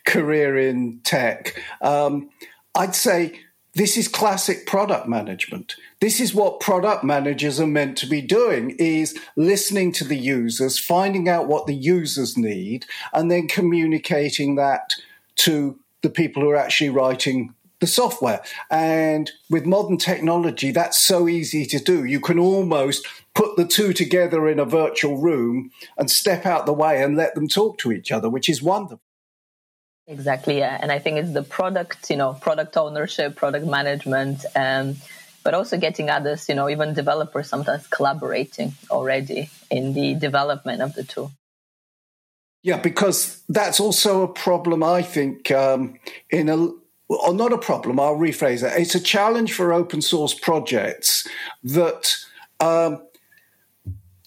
career 0.05 0.59
in 0.59 0.99
tech, 1.03 1.59
um, 1.81 2.29
I'd 2.75 2.93
say 2.93 3.39
this 3.73 3.97
is 3.97 4.07
classic 4.07 4.67
product 4.67 5.07
management. 5.07 5.73
This 6.01 6.19
is 6.19 6.35
what 6.35 6.59
product 6.59 7.03
managers 7.03 7.59
are 7.59 7.65
meant 7.65 7.97
to 7.97 8.05
be 8.05 8.21
doing 8.21 8.75
is 8.77 9.17
listening 9.35 9.91
to 9.93 10.03
the 10.03 10.17
users, 10.17 10.77
finding 10.77 11.27
out 11.27 11.47
what 11.47 11.65
the 11.65 11.73
users 11.73 12.37
need, 12.37 12.85
and 13.11 13.31
then 13.31 13.47
communicating 13.47 14.53
that 14.55 14.93
to 15.37 15.79
the 16.03 16.11
people 16.11 16.43
who 16.43 16.49
are 16.51 16.55
actually 16.55 16.91
writing 16.91 17.55
the 17.79 17.87
software. 17.87 18.43
And 18.69 19.31
with 19.49 19.65
modern 19.65 19.97
technology, 19.97 20.69
that's 20.69 20.99
so 20.99 21.27
easy 21.27 21.65
to 21.65 21.79
do. 21.79 22.05
You 22.05 22.19
can 22.19 22.37
almost 22.37 23.07
put 23.35 23.57
the 23.57 23.65
two 23.65 23.93
together 23.93 24.47
in 24.47 24.59
a 24.59 24.65
virtual 24.65 25.17
room 25.17 25.71
and 25.97 26.09
step 26.09 26.45
out 26.45 26.65
the 26.65 26.73
way 26.73 27.03
and 27.03 27.15
let 27.15 27.35
them 27.35 27.47
talk 27.47 27.77
to 27.79 27.91
each 27.91 28.11
other, 28.11 28.29
which 28.29 28.49
is 28.49 28.63
wonderful. 28.63 29.01
Exactly, 30.07 30.59
yeah. 30.59 30.77
And 30.81 30.91
I 30.91 30.99
think 30.99 31.17
it's 31.17 31.33
the 31.33 31.43
product, 31.43 32.09
you 32.09 32.17
know, 32.17 32.33
product 32.33 32.77
ownership, 32.77 33.35
product 33.35 33.65
management, 33.65 34.45
um, 34.55 34.95
but 35.43 35.53
also 35.53 35.77
getting 35.77 36.09
others, 36.09 36.47
you 36.47 36.55
know, 36.55 36.69
even 36.69 36.93
developers 36.93 37.49
sometimes 37.49 37.85
collaborating 37.87 38.73
already 38.89 39.49
in 39.69 39.93
the 39.93 40.15
development 40.15 40.81
of 40.81 40.93
the 40.93 41.03
tool. 41.03 41.31
Yeah, 42.63 42.77
because 42.77 43.43
that's 43.49 43.79
also 43.79 44.23
a 44.23 44.27
problem, 44.27 44.83
I 44.83 45.01
think, 45.03 45.51
um, 45.51 45.99
in 46.31 46.49
a 46.49 46.69
or 47.07 47.33
not 47.35 47.53
a 47.53 47.57
problem, 47.59 47.99
I'll 47.99 48.15
rephrase 48.17 48.61
that. 48.61 48.79
It's 48.79 48.95
a 48.95 48.99
challenge 48.99 49.53
for 49.53 49.71
open 49.71 50.01
source 50.01 50.33
projects 50.33 51.27
that 51.63 52.15
um, 52.59 53.04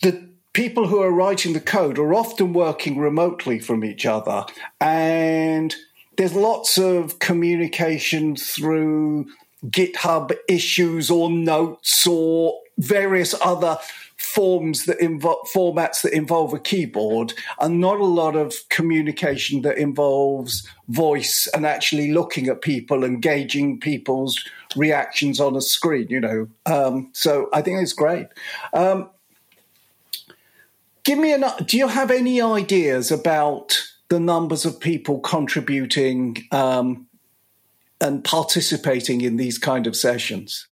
the 0.03 0.29
people 0.53 0.89
who 0.89 1.01
are 1.01 1.13
writing 1.13 1.53
the 1.53 1.61
code 1.61 1.99
are 1.99 2.15
often 2.15 2.53
working 2.53 2.99
remotely 2.99 3.59
from 3.59 3.85
each 3.85 4.07
other. 4.07 4.45
And 4.81 5.75
there's 6.17 6.35
lots 6.35 6.79
of 6.79 7.19
communication 7.21 8.35
through 8.37 9.27
GitHub 9.67 10.37
issues 10.49 11.11
or 11.11 11.31
notes 11.31 12.07
or 12.07 12.61
various 12.79 13.35
other 13.41 13.79
forms 14.17 14.85
that 14.87 15.01
involve 15.01 15.49
formats 15.49 16.03
that 16.03 16.13
involve 16.13 16.53
a 16.53 16.59
keyboard 16.59 17.33
and 17.61 17.81
not 17.81 18.01
a 18.01 18.05
lot 18.05 18.35
of 18.35 18.55
communication 18.69 19.63
that 19.63 19.79
involves 19.79 20.69
voice 20.89 21.49
and 21.55 21.65
actually 21.65 22.13
looking 22.13 22.49
at 22.49 22.61
people 22.61 23.05
and 23.05 23.23
gauging 23.23 23.79
people's 23.79 24.45
reactions 24.77 25.41
on 25.41 25.55
a 25.55 25.61
screen 25.61 26.07
you 26.11 26.21
know 26.21 26.49
um, 26.67 27.09
so 27.13 27.49
i 27.53 27.63
think 27.63 27.81
it's 27.81 27.93
great 27.93 28.27
um, 28.75 29.09
give 31.09 31.19
me 31.19 31.33
an 31.33 31.43
do 31.65 31.79
you 31.79 31.89
have 31.89 32.11
any 32.11 32.43
ideas 32.43 33.11
about 33.11 33.83
the 34.11 34.21
numbers 34.21 34.67
of 34.67 34.79
people 34.79 35.21
contributing 35.21 36.37
um, 36.53 37.07
and 37.99 38.23
participating 38.23 39.23
in 39.23 39.39
these 39.39 39.57
kind 39.57 39.87
of 39.87 39.97
sessions 39.97 40.69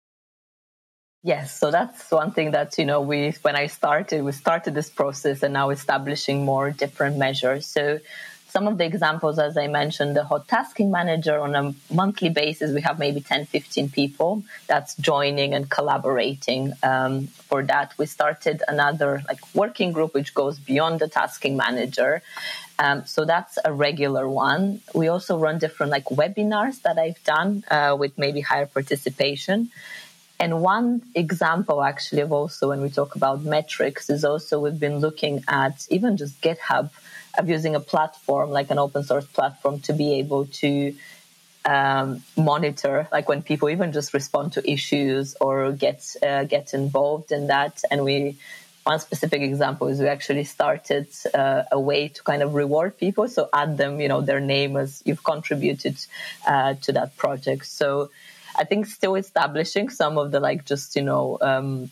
Yes, 1.27 1.59
so 1.59 1.71
that's 1.71 2.11
one 2.11 2.33
thing 2.33 2.51
that 2.51 2.77
you 2.77 2.85
know 2.85 3.01
we 3.01 3.31
when 3.41 3.57
I 3.57 3.69
started 3.69 4.23
we 4.23 4.33
started 4.33 4.75
this 4.75 4.91
process 4.91 5.43
and 5.43 5.55
now 5.55 5.71
establishing 5.71 6.45
more 6.45 6.71
different 6.71 7.17
measures. 7.17 7.67
So 7.67 7.99
some 8.55 8.69
of 8.69 8.79
the 8.79 8.85
examples 8.85 9.37
as 9.41 9.57
I 9.57 9.67
mentioned 9.67 10.15
the 10.15 10.23
hot 10.23 10.47
tasking 10.47 10.91
manager 10.99 11.37
on 11.41 11.57
a 11.57 11.75
monthly 11.93 12.29
basis 12.29 12.73
we 12.73 12.83
have 12.83 13.01
maybe 13.01 13.21
10 13.21 13.47
15 13.47 13.89
people 13.89 14.45
that's 14.69 14.95
joining 14.95 15.55
and 15.55 15.69
collaborating 15.69 16.73
um, 16.85 17.27
for 17.49 17.65
that. 17.65 17.89
We 17.99 18.07
started 18.07 18.63
another 18.69 19.11
like 19.27 19.41
working 19.63 19.91
group 19.91 20.15
which 20.15 20.35
goes 20.35 20.57
beyond 20.61 21.01
the 21.01 21.09
tasking 21.09 21.57
manager. 21.57 22.23
Um, 22.79 23.05
so 23.15 23.25
that's 23.25 23.59
a 23.65 23.73
regular 23.73 24.29
one. 24.29 24.65
We 24.95 25.09
also 25.09 25.37
run 25.37 25.59
different 25.59 25.91
like 25.97 26.07
webinars 26.21 26.77
that 26.83 26.97
i've 27.05 27.23
done 27.25 27.51
uh, 27.77 27.97
with 28.03 28.13
maybe 28.25 28.41
higher 28.41 28.69
participation. 28.79 29.59
And 30.39 30.61
one 30.61 31.03
example, 31.15 31.83
actually, 31.83 32.23
of 32.27 32.33
also 32.33 32.69
when 32.71 32.81
we 32.83 32.91
talk 32.91 33.15
about 33.17 33.43
metrics, 33.57 34.11
is 34.11 34.25
also 34.25 34.53
we've 34.61 34.83
been 34.89 34.99
looking 35.07 35.43
at 35.49 35.87
even 35.97 36.17
just 36.17 36.35
GitHub 36.47 36.91
of 37.39 37.49
using 37.49 37.75
a 37.75 37.81
platform 37.81 38.51
like 38.51 38.71
an 38.71 38.79
open 38.79 39.03
source 39.03 39.27
platform 39.27 39.81
to 39.81 39.93
be 39.93 40.15
able 40.15 40.47
to 40.47 40.95
um, 41.65 42.23
monitor, 42.37 43.09
like 43.11 43.29
when 43.29 43.43
people 43.43 43.71
even 43.71 43.93
just 43.93 44.13
respond 44.13 44.53
to 44.53 44.71
issues 44.71 45.35
or 45.41 45.73
get 45.73 46.05
uh, 46.23 46.45
get 46.45 46.75
involved 46.75 47.33
in 47.33 47.47
that. 47.47 47.83
And 47.91 48.05
we, 48.05 48.37
one 48.85 49.01
specific 49.01 49.41
example 49.41 49.89
is 49.89 49.99
we 49.99 50.09
actually 50.09 50.45
started 50.45 51.09
uh, 51.33 51.63
a 51.73 51.81
way 51.81 52.09
to 52.09 52.23
kind 52.23 52.43
of 52.43 52.55
reward 52.55 52.99
people, 52.99 53.29
so 53.29 53.49
add 53.53 53.79
them, 53.79 54.01
you 54.01 54.09
know, 54.09 54.21
their 54.21 54.41
name 54.41 54.77
as 54.77 55.03
you've 55.07 55.25
contributed 55.25 55.97
uh, 56.47 56.75
to 56.83 56.93
that 56.93 57.17
project. 57.17 57.67
So 57.67 58.11
I 58.57 58.65
think 58.65 58.87
still 58.87 59.15
establishing 59.15 59.89
some 59.89 60.19
of 60.19 60.31
the 60.31 60.41
like 60.41 60.65
just 60.65 60.97
you 60.97 61.03
know 61.03 61.39
um, 61.41 61.91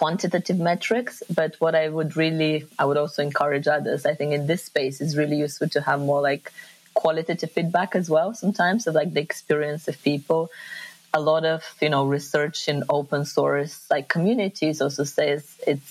quantitative 0.00 0.58
metrics. 0.58 1.22
But 1.40 1.56
what 1.58 1.74
I 1.74 1.86
would 1.96 2.16
really 2.16 2.54
I 2.78 2.86
would 2.86 2.96
also 2.96 3.22
encourage 3.22 3.66
others. 3.68 4.06
I 4.06 4.14
think 4.14 4.32
in 4.32 4.46
this 4.46 4.64
space 4.64 5.00
is 5.04 5.16
really 5.20 5.36
useful 5.46 5.68
to 5.76 5.80
have 5.88 6.00
more 6.00 6.22
like 6.22 6.52
qualitative 6.94 7.50
feedback 7.52 7.94
as 7.94 8.08
well. 8.14 8.32
Sometimes 8.34 8.86
of 8.86 8.94
like 8.94 9.12
the 9.12 9.20
experience 9.20 9.88
of 9.88 10.02
people. 10.02 10.50
A 11.12 11.20
lot 11.20 11.44
of 11.44 11.60
you 11.82 11.90
know 11.94 12.04
research 12.06 12.58
in 12.72 12.84
open 12.88 13.24
source 13.36 13.74
like 13.94 14.08
communities 14.16 14.80
also 14.80 15.04
says 15.04 15.42
it's 15.66 15.90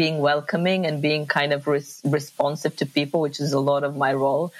being 0.00 0.18
welcoming 0.18 0.86
and 0.86 1.02
being 1.02 1.26
kind 1.26 1.52
of 1.52 1.66
res- 1.66 2.00
responsive 2.04 2.76
to 2.76 2.86
people, 2.86 3.20
which 3.26 3.40
is 3.40 3.52
a 3.52 3.60
lot 3.72 3.82
of 3.82 3.96
my 3.96 4.12
role 4.12 4.52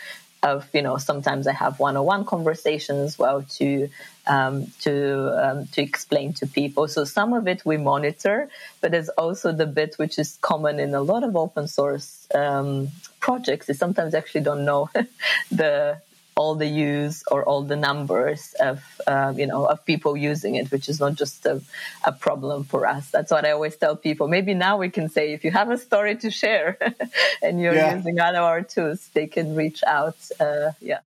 of 0.43 0.69
you 0.73 0.83
know 0.83 0.97
sometimes 0.97 1.47
I 1.47 1.53
have 1.53 1.79
one-on-one 1.79 2.25
conversations 2.25 3.19
well 3.19 3.43
to 3.57 3.89
um, 4.27 4.67
to 4.81 4.95
um, 5.43 5.67
to 5.69 5.83
explain 5.83 6.33
to 6.35 6.47
people. 6.47 6.89
So 6.89 7.05
some 7.05 7.33
of 7.33 7.47
it 7.49 7.65
we 7.65 7.77
monitor, 7.77 8.49
but 8.81 8.91
there's 8.91 9.09
also 9.11 9.53
the 9.53 9.67
bit 9.67 9.95
which 9.97 10.19
is 10.19 10.39
common 10.41 10.79
in 10.79 10.95
a 10.95 11.03
lot 11.03 11.25
of 11.25 11.37
open 11.37 11.69
source 11.69 12.27
um, 12.35 12.89
projects. 13.21 13.69
Is 13.69 13.79
sometimes 13.79 14.15
actually 14.15 14.43
don't 14.43 14.65
know 14.65 14.91
the 15.51 16.01
all 16.37 16.55
the 16.55 16.67
use 16.67 17.23
or 17.31 17.45
all 17.45 17.63
the 17.63 17.77
numbers 17.77 18.55
of 18.61 18.83
uh, 19.07 19.33
you 19.37 19.47
know 19.47 19.67
of 19.67 19.85
people 19.85 20.17
using 20.17 20.55
it, 20.55 20.71
which 20.71 20.89
is 20.89 21.01
not 21.01 21.15
just 21.15 21.45
a, 21.47 21.61
a, 22.05 22.13
problem 22.13 22.65
for 22.65 22.87
us. 22.87 23.11
That's 23.11 23.31
what 23.31 23.45
I 23.45 23.51
always 23.51 23.77
tell 23.77 23.97
people. 23.97 24.29
Maybe 24.29 24.55
now 24.55 24.79
we 24.79 24.91
can 24.91 25.09
say 25.09 25.33
if 25.33 25.45
you 25.45 25.51
have 25.51 25.71
a 25.71 25.79
story 25.79 26.17
to 26.17 26.31
share 26.31 26.79
and 27.43 27.61
you're 27.61 27.75
yeah. 27.75 27.97
using 27.97 28.17
one 28.17 28.35
of 28.35 28.43
our 28.43 28.63
tools, 28.63 29.09
they 29.13 29.27
can 29.27 29.55
reach 29.55 29.83
out. 29.87 30.17
Uh, 30.41 30.73
yeah, 30.81 31.01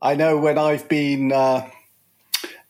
I 0.00 0.14
know 0.14 0.38
when 0.38 0.58
I've 0.58 0.88
been. 0.88 1.32
Uh, 1.32 1.68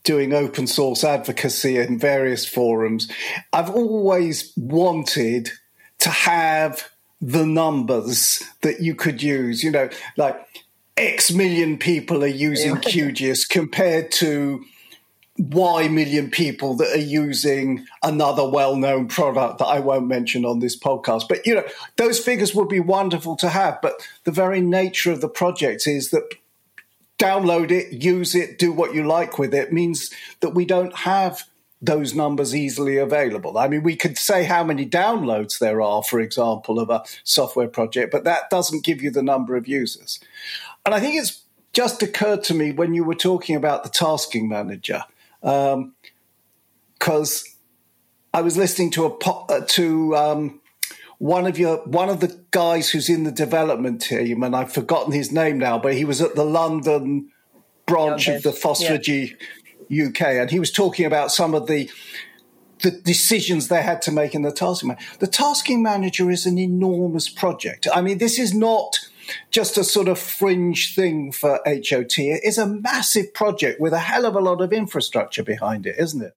doing 0.04 0.32
open 0.32 0.66
source 0.66 1.04
advocacy 1.04 1.78
in 1.78 1.96
various 1.96 2.44
forums, 2.44 3.08
I've 3.52 3.70
always 3.70 4.52
wanted 4.56 5.52
to 6.00 6.10
have 6.10 6.90
the 7.20 7.46
numbers 7.46 8.42
that 8.62 8.80
you 8.80 8.96
could 8.96 9.22
use. 9.22 9.62
You 9.62 9.70
know, 9.70 9.88
like 10.16 10.44
X 10.96 11.30
million 11.32 11.78
people 11.78 12.22
are 12.22 12.26
using 12.26 12.76
QGIS 12.76 13.48
compared 13.48 14.12
to 14.12 14.64
Y 15.38 15.88
million 15.88 16.30
people 16.30 16.74
that 16.76 16.94
are 16.94 17.00
using 17.00 17.86
another 18.02 18.48
well 18.48 18.76
known 18.76 19.08
product 19.08 19.58
that 19.58 19.66
I 19.66 19.80
won't 19.80 20.06
mention 20.06 20.44
on 20.44 20.58
this 20.58 20.78
podcast. 20.78 21.26
But, 21.28 21.46
you 21.46 21.54
know, 21.54 21.64
those 21.96 22.18
figures 22.18 22.54
would 22.54 22.68
be 22.68 22.80
wonderful 22.80 23.36
to 23.36 23.48
have. 23.48 23.80
But 23.80 24.06
the 24.24 24.30
very 24.30 24.60
nature 24.60 25.10
of 25.10 25.22
the 25.22 25.28
project 25.28 25.86
is 25.86 26.10
that 26.10 26.34
download 27.18 27.70
it, 27.70 28.02
use 28.02 28.34
it, 28.34 28.58
do 28.58 28.72
what 28.72 28.94
you 28.94 29.06
like 29.06 29.38
with 29.38 29.54
it 29.54 29.72
means 29.72 30.10
that 30.40 30.50
we 30.50 30.66
don't 30.66 30.94
have 30.98 31.44
those 31.80 32.14
numbers 32.14 32.54
easily 32.54 32.96
available. 32.96 33.58
I 33.58 33.68
mean, 33.68 33.82
we 33.82 33.96
could 33.96 34.16
say 34.16 34.44
how 34.44 34.62
many 34.62 34.86
downloads 34.86 35.58
there 35.58 35.80
are, 35.82 36.02
for 36.02 36.20
example, 36.20 36.78
of 36.78 36.90
a 36.90 37.02
software 37.24 37.68
project, 37.68 38.12
but 38.12 38.24
that 38.24 38.50
doesn't 38.50 38.84
give 38.84 39.02
you 39.02 39.10
the 39.10 39.22
number 39.22 39.56
of 39.56 39.66
users. 39.66 40.20
And 40.84 40.94
I 40.94 41.00
think 41.00 41.20
it's 41.20 41.44
just 41.72 42.02
occurred 42.02 42.42
to 42.44 42.54
me 42.54 42.72
when 42.72 42.94
you 42.94 43.04
were 43.04 43.14
talking 43.14 43.56
about 43.56 43.84
the 43.84 43.88
tasking 43.88 44.48
manager, 44.48 45.04
because 45.40 45.74
um, 45.74 45.94
I 48.34 48.42
was 48.42 48.56
listening 48.56 48.90
to 48.92 49.04
a 49.04 49.10
po- 49.10 49.46
uh, 49.48 49.60
to 49.68 50.16
um, 50.16 50.60
one 51.18 51.46
of 51.46 51.58
your 51.58 51.78
one 51.84 52.08
of 52.08 52.20
the 52.20 52.40
guys 52.50 52.90
who's 52.90 53.08
in 53.08 53.24
the 53.24 53.32
development 53.32 54.02
team, 54.02 54.42
and 54.42 54.56
I've 54.56 54.72
forgotten 54.72 55.12
his 55.12 55.30
name 55.30 55.58
now, 55.58 55.78
but 55.78 55.94
he 55.94 56.04
was 56.04 56.20
at 56.20 56.34
the 56.34 56.44
London 56.44 57.30
branch 57.86 58.28
of 58.28 58.42
the 58.42 58.50
FOSS4G 58.50 59.36
yeah. 59.88 60.06
UK, 60.08 60.20
and 60.20 60.50
he 60.50 60.58
was 60.58 60.72
talking 60.72 61.06
about 61.06 61.30
some 61.30 61.54
of 61.54 61.66
the 61.68 61.88
the 62.82 62.90
decisions 62.90 63.68
they 63.68 63.82
had 63.82 64.02
to 64.02 64.10
make 64.10 64.34
in 64.34 64.42
the 64.42 64.50
tasking 64.50 64.88
manager. 64.88 65.06
The 65.20 65.28
tasking 65.28 65.82
manager 65.82 66.30
is 66.30 66.46
an 66.46 66.58
enormous 66.58 67.28
project. 67.28 67.86
I 67.94 68.00
mean, 68.00 68.18
this 68.18 68.40
is 68.40 68.52
not 68.52 68.98
just 69.50 69.78
a 69.78 69.84
sort 69.84 70.08
of 70.08 70.18
fringe 70.18 70.94
thing 70.94 71.32
for 71.32 71.60
HOT. 71.66 72.18
It 72.18 72.44
is 72.44 72.58
a 72.58 72.66
massive 72.66 73.34
project 73.34 73.80
with 73.80 73.92
a 73.92 73.98
hell 73.98 74.26
of 74.26 74.34
a 74.34 74.40
lot 74.40 74.60
of 74.60 74.72
infrastructure 74.72 75.42
behind 75.42 75.86
it, 75.86 75.96
isn't 75.98 76.22
it? 76.22 76.34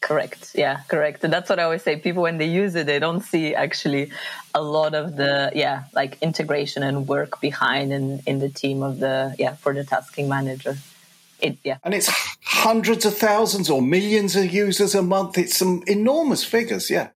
Correct. 0.00 0.52
Yeah, 0.54 0.82
correct. 0.88 1.24
And 1.24 1.32
that's 1.32 1.50
what 1.50 1.58
I 1.58 1.64
always 1.64 1.82
say. 1.82 1.96
People, 1.96 2.22
when 2.22 2.38
they 2.38 2.46
use 2.46 2.74
it, 2.76 2.86
they 2.86 2.98
don't 2.98 3.22
see 3.22 3.54
actually 3.54 4.12
a 4.54 4.62
lot 4.62 4.94
of 4.94 5.16
the, 5.16 5.50
yeah, 5.54 5.84
like 5.94 6.18
integration 6.22 6.82
and 6.82 7.08
work 7.08 7.40
behind 7.40 7.92
in, 7.92 8.22
in 8.26 8.38
the 8.38 8.48
team 8.48 8.82
of 8.82 9.00
the, 9.00 9.34
yeah, 9.38 9.56
for 9.56 9.74
the 9.74 9.84
tasking 9.84 10.28
manager. 10.28 10.76
It, 11.40 11.58
yeah. 11.64 11.78
And 11.82 11.92
it's 11.92 12.08
hundreds 12.42 13.04
of 13.04 13.16
thousands 13.16 13.68
or 13.68 13.82
millions 13.82 14.36
of 14.36 14.52
users 14.52 14.94
a 14.94 15.02
month. 15.02 15.38
It's 15.38 15.56
some 15.56 15.82
enormous 15.86 16.44
figures. 16.44 16.88
Yeah. 16.88 17.08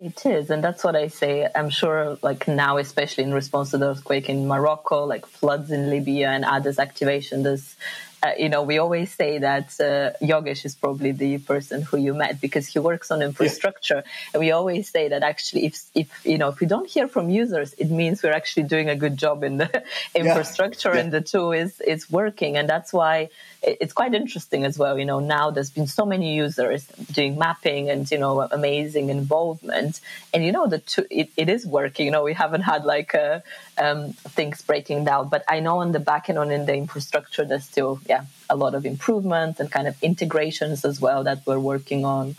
It 0.00 0.24
is, 0.26 0.48
and 0.50 0.62
that's 0.62 0.84
what 0.84 0.94
I 0.94 1.08
say. 1.08 1.48
I'm 1.56 1.70
sure, 1.70 2.18
like 2.22 2.46
now, 2.46 2.76
especially 2.78 3.24
in 3.24 3.34
response 3.34 3.72
to 3.72 3.78
the 3.78 3.86
earthquake 3.90 4.28
in 4.28 4.46
Morocco, 4.46 5.04
like 5.04 5.26
floods 5.26 5.72
in 5.72 5.90
Libya 5.90 6.28
and 6.28 6.44
others 6.44 6.78
activation, 6.78 7.42
there's 7.42 7.74
uh, 8.22 8.32
you 8.36 8.48
know, 8.48 8.62
we 8.62 8.78
always 8.78 9.12
say 9.12 9.38
that 9.38 9.66
uh, 9.80 10.10
Yogesh 10.24 10.64
is 10.64 10.74
probably 10.74 11.12
the 11.12 11.38
person 11.38 11.82
who 11.82 11.96
you 11.96 12.14
met 12.14 12.40
because 12.40 12.66
he 12.66 12.78
works 12.78 13.10
on 13.10 13.22
infrastructure. 13.22 14.02
Yeah. 14.04 14.30
And 14.34 14.40
we 14.40 14.50
always 14.50 14.90
say 14.90 15.08
that 15.08 15.22
actually, 15.22 15.66
if, 15.66 15.82
if, 15.94 16.26
you 16.26 16.36
know, 16.36 16.48
if 16.48 16.58
we 16.58 16.66
don't 16.66 16.88
hear 16.88 17.06
from 17.06 17.30
users, 17.30 17.74
it 17.74 17.90
means 17.90 18.22
we're 18.22 18.32
actually 18.32 18.64
doing 18.64 18.88
a 18.88 18.96
good 18.96 19.16
job 19.16 19.44
in 19.44 19.58
the 19.58 19.84
infrastructure 20.14 20.94
yeah. 20.94 21.00
and 21.00 21.12
the 21.12 21.20
tool 21.20 21.52
is, 21.52 21.80
is 21.80 22.10
working. 22.10 22.56
And 22.56 22.68
that's 22.68 22.92
why 22.92 23.30
it's 23.62 23.92
quite 23.92 24.14
interesting 24.14 24.64
as 24.64 24.78
well. 24.78 24.98
You 24.98 25.04
know, 25.04 25.20
now 25.20 25.50
there's 25.50 25.70
been 25.70 25.86
so 25.86 26.04
many 26.04 26.34
users 26.34 26.86
doing 27.12 27.38
mapping 27.38 27.88
and, 27.88 28.10
you 28.10 28.18
know, 28.18 28.40
amazing 28.40 29.10
involvement. 29.10 30.00
And, 30.34 30.44
you 30.44 30.50
know, 30.50 30.66
the 30.66 30.78
two, 30.78 31.06
it, 31.10 31.30
it 31.36 31.48
is 31.48 31.66
working. 31.66 32.06
You 32.06 32.12
know, 32.12 32.24
we 32.24 32.34
haven't 32.34 32.62
had 32.62 32.84
like 32.84 33.14
uh, 33.14 33.40
um, 33.76 34.12
things 34.12 34.62
breaking 34.62 35.04
down, 35.04 35.28
but 35.28 35.44
I 35.48 35.60
know 35.60 35.78
on 35.78 35.92
the 35.92 36.00
back 36.00 36.28
end 36.28 36.38
on 36.38 36.50
in 36.50 36.66
the 36.66 36.74
infrastructure, 36.74 37.44
there's 37.44 37.64
still, 37.64 38.00
yeah, 38.08 38.24
a 38.48 38.56
lot 38.56 38.74
of 38.74 38.86
improvement 38.86 39.60
and 39.60 39.70
kind 39.70 39.86
of 39.86 40.02
integrations 40.02 40.84
as 40.84 41.00
well 41.00 41.24
that 41.24 41.46
we're 41.46 41.58
working 41.58 42.04
on 42.04 42.36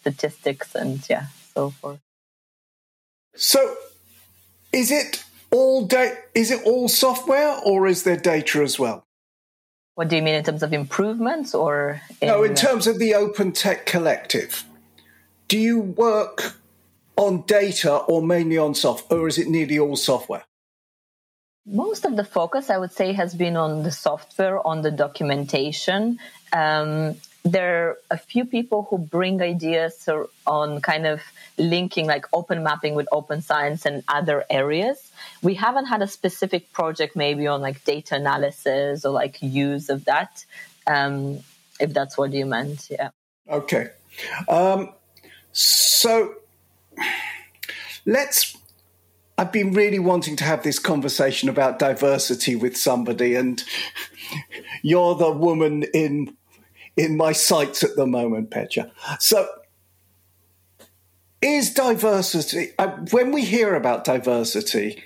statistics 0.00 0.74
and, 0.74 1.08
yeah, 1.08 1.26
so 1.54 1.70
forth. 1.70 2.00
So 3.34 3.76
is 4.72 4.90
it 4.90 5.24
all 5.50 5.84
da- 5.86 6.16
is 6.34 6.50
it 6.50 6.62
all 6.64 6.88
software 6.88 7.56
or 7.64 7.86
is 7.86 8.02
there 8.04 8.16
data 8.16 8.62
as 8.62 8.78
well? 8.78 9.04
What 9.94 10.08
do 10.08 10.16
you 10.16 10.22
mean 10.22 10.34
in 10.34 10.44
terms 10.44 10.62
of 10.62 10.72
improvements 10.72 11.54
or? 11.54 12.00
In 12.20 12.28
no, 12.28 12.42
in 12.42 12.54
terms 12.54 12.86
of 12.86 12.98
the 12.98 13.14
Open 13.14 13.52
Tech 13.52 13.86
Collective. 13.86 14.64
Do 15.48 15.58
you 15.58 15.80
work 15.80 16.56
on 17.16 17.42
data 17.42 17.96
or 17.96 18.22
mainly 18.22 18.56
on 18.56 18.74
software, 18.74 19.20
or 19.20 19.28
is 19.28 19.36
it 19.36 19.48
nearly 19.48 19.78
all 19.78 19.96
software? 19.96 20.44
Most 21.64 22.04
of 22.04 22.16
the 22.16 22.24
focus, 22.24 22.70
I 22.70 22.78
would 22.78 22.92
say, 22.92 23.12
has 23.12 23.34
been 23.34 23.56
on 23.56 23.84
the 23.84 23.92
software, 23.92 24.64
on 24.66 24.82
the 24.82 24.90
documentation. 24.90 26.18
Um, 26.52 27.14
there 27.44 27.88
are 27.88 27.98
a 28.10 28.18
few 28.18 28.44
people 28.44 28.86
who 28.88 28.98
bring 28.98 29.40
ideas 29.42 30.08
on 30.46 30.80
kind 30.80 31.06
of 31.06 31.20
linking 31.58 32.06
like 32.06 32.26
open 32.32 32.62
mapping 32.62 32.94
with 32.94 33.08
open 33.12 33.42
science 33.42 33.86
and 33.86 34.02
other 34.08 34.44
areas. 34.48 35.10
We 35.42 35.54
haven't 35.54 35.86
had 35.86 36.02
a 36.02 36.06
specific 36.06 36.72
project 36.72 37.16
maybe 37.16 37.46
on 37.46 37.60
like 37.60 37.84
data 37.84 38.16
analysis 38.16 39.04
or 39.04 39.12
like 39.12 39.38
use 39.40 39.88
of 39.88 40.04
that, 40.06 40.44
um, 40.86 41.40
if 41.80 41.92
that's 41.92 42.16
what 42.16 42.32
you 42.32 42.46
meant. 42.46 42.88
Yeah. 42.90 43.10
Okay. 43.48 43.90
Um, 44.48 44.90
so 45.52 46.34
let's. 48.04 48.56
I've 49.42 49.50
been 49.50 49.72
really 49.72 49.98
wanting 49.98 50.36
to 50.36 50.44
have 50.44 50.62
this 50.62 50.78
conversation 50.78 51.48
about 51.48 51.80
diversity 51.80 52.54
with 52.54 52.76
somebody, 52.76 53.34
and 53.34 53.60
you're 54.82 55.16
the 55.16 55.32
woman 55.32 55.82
in 55.92 56.36
in 56.96 57.16
my 57.16 57.32
sights 57.32 57.82
at 57.82 57.96
the 57.96 58.06
moment, 58.06 58.52
Petra. 58.52 58.92
So, 59.18 59.48
is 61.40 61.74
diversity, 61.74 62.70
uh, 62.78 62.98
when 63.10 63.32
we 63.32 63.42
hear 63.44 63.74
about 63.74 64.04
diversity, 64.04 65.02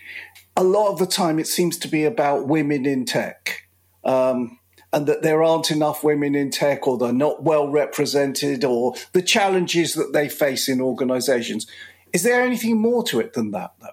a 0.55 0.63
lot 0.63 0.93
of 0.93 0.99
the 0.99 1.07
time 1.07 1.39
it 1.39 1.47
seems 1.47 1.79
to 1.79 1.89
be 1.89 2.05
about 2.05 2.47
women 2.47 2.85
in 2.85 3.07
tech. 3.07 3.63
Um, 4.05 4.59
and 4.93 5.07
that 5.07 5.23
there 5.23 5.43
aren't 5.43 5.71
enough 5.71 6.05
women 6.05 6.35
in 6.35 6.51
tech 6.51 6.87
or 6.87 6.99
they're 6.99 7.13
not 7.13 7.43
well 7.43 7.69
represented 7.69 8.65
or 8.65 8.95
the 9.13 9.23
challenges 9.23 9.95
that 9.95 10.13
they 10.13 10.29
face 10.29 10.69
in 10.69 10.81
organizations. 10.81 11.67
Is 12.13 12.23
there 12.23 12.43
anything 12.43 12.79
more 12.79 13.03
to 13.05 13.19
it 13.19 13.33
than 13.33 13.51
that, 13.53 13.73
though? 13.81 13.89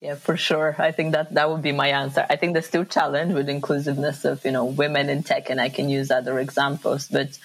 Yeah, 0.00 0.14
for 0.14 0.36
sure. 0.36 0.76
I 0.78 0.92
think 0.92 1.12
that 1.12 1.34
that 1.34 1.50
would 1.50 1.62
be 1.62 1.72
my 1.72 1.88
answer. 1.88 2.26
I 2.28 2.36
think 2.36 2.52
there's 2.52 2.66
still 2.66 2.84
challenge 2.84 3.32
with 3.32 3.48
inclusiveness 3.48 4.24
of, 4.24 4.44
you 4.44 4.52
know, 4.52 4.66
women 4.66 5.08
in 5.08 5.22
tech, 5.22 5.48
and 5.48 5.60
I 5.60 5.70
can 5.70 5.88
use 5.88 6.10
other 6.10 6.38
examples. 6.38 7.08
But 7.08 7.38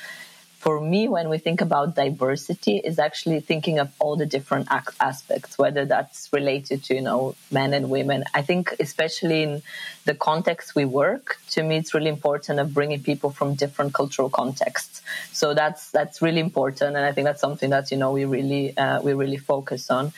for 0.59 0.79
me, 0.81 1.07
when 1.07 1.29
we 1.29 1.37
think 1.37 1.61
about 1.61 1.95
diversity, 1.95 2.77
is 2.77 2.99
actually 2.99 3.39
thinking 3.39 3.79
of 3.79 3.89
all 3.99 4.17
the 4.17 4.25
different 4.25 4.67
aspects, 4.69 5.57
whether 5.57 5.85
that's 5.85 6.29
related 6.33 6.83
to 6.83 6.93
you 6.95 7.01
know 7.01 7.35
men 7.51 7.73
and 7.73 7.89
women. 7.89 8.25
I 8.33 8.41
think 8.41 8.75
especially 8.81 9.43
in 9.43 9.61
the 10.03 10.13
context 10.13 10.75
we 10.75 10.83
work, 10.83 11.37
to 11.51 11.63
me, 11.63 11.77
it's 11.77 11.93
really 11.93 12.09
important 12.09 12.59
of 12.59 12.73
bringing 12.73 13.01
people 13.01 13.29
from 13.31 13.55
different 13.55 13.93
cultural 13.93 14.29
contexts. 14.29 15.01
So 15.31 15.53
that's 15.53 15.89
that's 15.91 16.21
really 16.21 16.41
important, 16.41 16.97
and 16.97 17.05
I 17.05 17.13
think 17.13 17.25
that's 17.25 17.41
something 17.41 17.69
that 17.69 17.91
you 17.91 17.97
know 17.97 18.11
we 18.11 18.25
really 18.25 18.77
uh, 18.77 19.01
we 19.01 19.13
really 19.13 19.37
focus 19.37 19.89
on. 19.89 20.11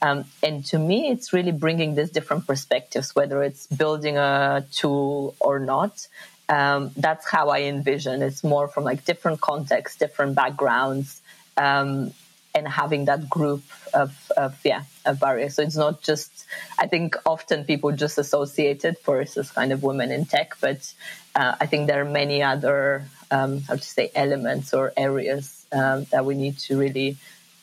Um, 0.00 0.24
and 0.42 0.64
to 0.66 0.78
me, 0.78 1.10
it's 1.10 1.32
really 1.32 1.52
bringing 1.52 1.94
these 1.94 2.10
different 2.10 2.46
perspectives, 2.46 3.14
whether 3.14 3.42
it's 3.42 3.66
building 3.66 4.16
a 4.16 4.64
tool 4.70 5.34
or 5.40 5.58
not, 5.58 6.06
um, 6.48 6.90
that's 6.96 7.28
how 7.28 7.50
I 7.50 7.62
envision. 7.62 8.22
It's 8.22 8.42
more 8.42 8.68
from 8.68 8.84
like 8.84 9.04
different 9.04 9.40
contexts, 9.40 9.98
different 9.98 10.34
backgrounds, 10.34 11.20
um, 11.56 12.12
and 12.54 12.66
having 12.66 13.04
that 13.04 13.28
group 13.28 13.62
of, 13.92 14.32
of 14.36 14.58
yeah 14.64 14.84
of 15.04 15.20
barriers. 15.20 15.54
So 15.54 15.62
it's 15.62 15.76
not 15.76 16.02
just. 16.02 16.46
I 16.78 16.86
think 16.86 17.16
often 17.26 17.64
people 17.64 17.92
just 17.92 18.16
associate 18.16 18.84
it 18.84 18.96
as 19.06 19.50
kind 19.50 19.72
of 19.72 19.82
women 19.82 20.10
in 20.10 20.24
tech, 20.24 20.54
but 20.60 20.92
uh, 21.34 21.56
I 21.60 21.66
think 21.66 21.86
there 21.86 22.00
are 22.00 22.10
many 22.10 22.42
other 22.42 23.04
um, 23.30 23.60
how 23.60 23.74
to 23.74 23.82
say 23.82 24.10
elements 24.14 24.72
or 24.72 24.92
areas 24.96 25.66
um, 25.70 26.04
that 26.10 26.24
we 26.24 26.34
need 26.34 26.58
to 26.60 26.78
really 26.78 27.18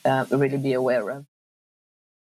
uh, 0.05 0.25
really 0.29 0.57
be 0.57 0.73
aware 0.73 1.09
of. 1.09 1.25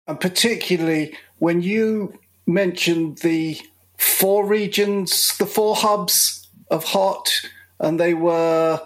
And 0.08 0.20
particularly 0.20 1.16
when 1.40 1.62
you 1.62 2.20
mentioned 2.46 3.20
the 3.20 3.60
four 3.98 4.46
regions, 4.46 5.38
the 5.38 5.46
four 5.46 5.76
hubs 5.76 6.48
of 6.70 6.84
hot, 6.84 7.32
and 7.80 8.00
they 8.00 8.14
were 8.14 8.82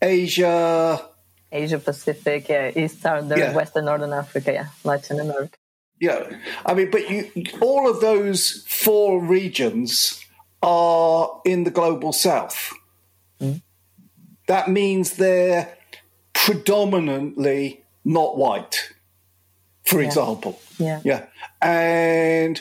Asia, 0.00 1.08
Asia 1.52 1.78
Pacific, 1.78 2.48
yeah, 2.48 2.72
East, 2.74 3.02
South, 3.02 3.30
yeah. 3.36 3.54
Western, 3.54 3.84
Northern 3.84 4.12
Africa, 4.12 4.52
yeah, 4.52 4.68
Latin 4.84 5.20
America. 5.20 5.56
Yeah, 6.00 6.36
I 6.64 6.74
mean, 6.74 6.90
but 6.90 7.08
you, 7.10 7.30
all 7.60 7.88
of 7.88 8.00
those 8.00 8.64
four 8.68 9.22
regions 9.22 10.22
are 10.62 11.40
in 11.44 11.64
the 11.64 11.70
global 11.70 12.12
south. 12.12 12.72
Mm. 13.40 13.62
That 14.46 14.68
means 14.68 15.12
they're 15.12 15.76
predominantly 16.34 17.82
not 18.04 18.36
white, 18.36 18.92
for 19.86 20.00
yeah. 20.00 20.06
example. 20.06 20.60
Yeah. 20.78 21.00
Yeah. 21.04 21.26
And 21.62 22.60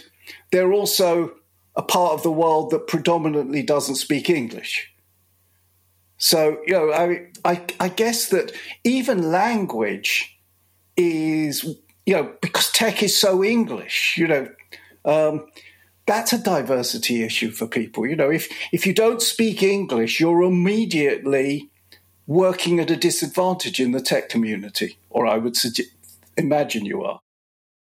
they're 0.51 0.73
also 0.73 1.35
a 1.75 1.81
part 1.81 2.13
of 2.13 2.23
the 2.23 2.31
world 2.31 2.71
that 2.71 2.87
predominantly 2.87 3.61
doesn't 3.61 3.95
speak 3.95 4.29
English. 4.29 4.91
So, 6.17 6.61
you 6.65 6.73
know, 6.73 6.93
I, 6.93 7.27
I, 7.43 7.61
I 7.79 7.89
guess 7.89 8.29
that 8.29 8.53
even 8.83 9.31
language 9.31 10.39
is, 10.95 11.63
you 12.05 12.13
know, 12.13 12.33
because 12.41 12.71
tech 12.71 13.03
is 13.03 13.19
so 13.19 13.43
English, 13.43 14.17
you 14.17 14.27
know, 14.27 14.47
um, 15.03 15.45
that's 16.05 16.31
a 16.31 16.37
diversity 16.37 17.23
issue 17.23 17.51
for 17.51 17.67
people. 17.67 18.07
You 18.07 18.15
know, 18.15 18.31
if, 18.31 18.47
if 18.71 18.87
you 18.87 18.93
don't 18.93 19.21
speak 19.21 19.61
English, 19.61 20.19
you're 20.19 20.43
immediately 20.43 21.69
working 22.27 22.79
at 22.79 22.89
a 22.89 22.95
disadvantage 22.95 23.79
in 23.79 23.91
the 23.91 24.01
tech 24.01 24.29
community, 24.29 24.97
or 25.09 25.27
I 25.27 25.37
would 25.37 25.57
suggest, 25.57 25.89
imagine 26.37 26.85
you 26.85 27.03
are. 27.03 27.19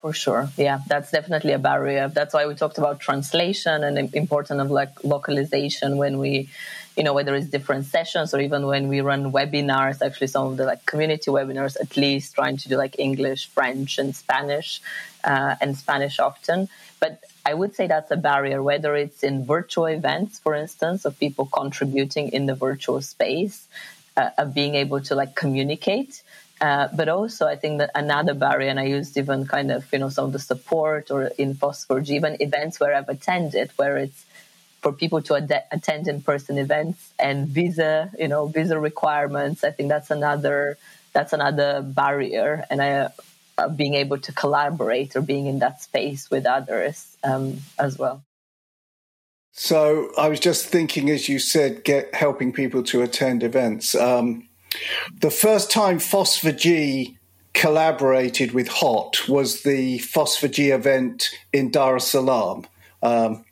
For 0.03 0.13
sure. 0.13 0.51
Yeah, 0.57 0.81
that's 0.87 1.11
definitely 1.11 1.53
a 1.53 1.59
barrier. 1.59 2.09
That's 2.09 2.35
why 2.35 2.47
we 2.47 2.55
talked 2.55 2.79
about 2.79 3.01
translation 3.01 3.83
and 3.83 3.97
the 3.97 4.17
importance 4.17 4.61
of 4.61 4.71
like 4.71 5.03
localization 5.03 5.97
when 5.97 6.19
we, 6.19 6.49
you 6.97 7.03
know, 7.03 7.15
whether 7.15 7.35
it's 7.35 7.49
different 7.49 7.87
sessions 7.87 8.33
or 8.33 8.41
even 8.41 8.67
when 8.67 8.89
we 8.89 9.01
run 9.01 9.33
webinars, 9.33 10.03
actually 10.03 10.29
some 10.29 10.47
of 10.47 10.59
the 10.59 10.65
like 10.65 10.85
community 10.87 11.31
webinars, 11.31 11.77
at 11.81 11.97
least 11.97 12.35
trying 12.35 12.57
to 12.59 12.69
do 12.69 12.77
like 12.77 12.99
English, 12.99 13.49
French, 13.49 13.99
and 13.99 14.15
Spanish, 14.15 14.81
uh, 15.25 15.57
and 15.61 15.77
Spanish 15.77 16.21
often. 16.21 16.69
But 17.01 17.25
I 17.45 17.55
would 17.55 17.75
say 17.75 17.87
that's 17.87 18.11
a 18.11 18.17
barrier, 18.17 18.63
whether 18.63 18.95
it's 18.95 19.25
in 19.25 19.45
virtual 19.45 19.87
events, 19.87 20.39
for 20.39 20.55
instance, 20.55 21.05
of 21.05 21.19
people 21.19 21.47
contributing 21.47 22.29
in 22.29 22.47
the 22.47 22.55
virtual 22.55 23.01
space, 23.01 23.67
uh, 24.17 24.31
of 24.39 24.55
being 24.55 24.75
able 24.75 25.01
to 25.01 25.15
like 25.15 25.35
communicate 25.35 26.23
uh, 26.61 26.89
but 26.95 27.09
also, 27.09 27.47
I 27.47 27.57
think 27.57 27.79
that 27.79 27.91
another 27.95 28.33
barrier, 28.33 28.71
and 28.71 28.81
I 28.81 28.85
used 28.85 29.17
even 29.19 29.47
kind 29.47 29.71
of, 29.71 29.85
you 29.93 29.99
know, 29.99 30.09
some 30.09 30.25
of 30.25 30.33
the 30.33 30.39
support 30.39 31.11
or 31.11 31.27
in 31.39 31.55
Phosphor 31.55 32.01
even 32.07 32.37
events 32.41 32.81
where 32.81 32.95
I've 32.95 33.09
attended, 33.09 33.71
where 33.77 33.99
it's 33.99 34.25
for 34.81 34.93
people 34.93 35.21
to 35.23 35.37
ad- 35.37 35.65
attend 35.71 36.09
in-person 36.09 36.59
events 36.59 37.13
and 37.19 37.49
visa, 37.49 38.11
you 38.19 38.29
know, 38.29 38.47
visa 38.47 38.79
requirements. 38.79 39.65
I 39.65 39.71
think 39.71 39.89
that's 39.89 40.11
another 40.11 40.79
that's 41.13 41.33
another 41.33 41.83
barrier, 41.83 42.65
and 42.71 42.83
I, 42.83 43.09
uh, 43.59 43.69
being 43.69 43.95
able 43.95 44.19
to 44.19 44.33
collaborate 44.33 45.17
or 45.17 45.23
being 45.23 45.47
in 45.47 45.59
that 45.61 45.83
space 45.83 46.31
with 46.31 46.45
others 46.45 47.17
um, 47.25 47.59
as 47.79 47.99
well. 47.99 48.23
So 49.53 50.11
I 50.19 50.29
was 50.29 50.39
just 50.41 50.67
thinking, 50.67 51.09
as 51.09 51.31
you 51.31 51.39
said, 51.39 51.83
get 51.83 52.15
helping 52.15 52.53
people 52.53 52.83
to 52.85 53.01
attend 53.01 53.43
events. 53.43 53.95
Um, 53.95 54.46
the 55.21 55.31
first 55.31 55.71
time 55.71 55.99
FOSS4G 55.99 57.17
collaborated 57.55 58.53
with 58.53 58.69
HOT 58.69 59.29
was 59.29 59.63
the 59.63 59.99
FOSS4G 59.99 60.75
event 60.75 61.31
in 61.53 61.71
Dar 61.71 61.97
es 61.97 62.09
Salaam, 62.09 62.67
um, 63.03 63.45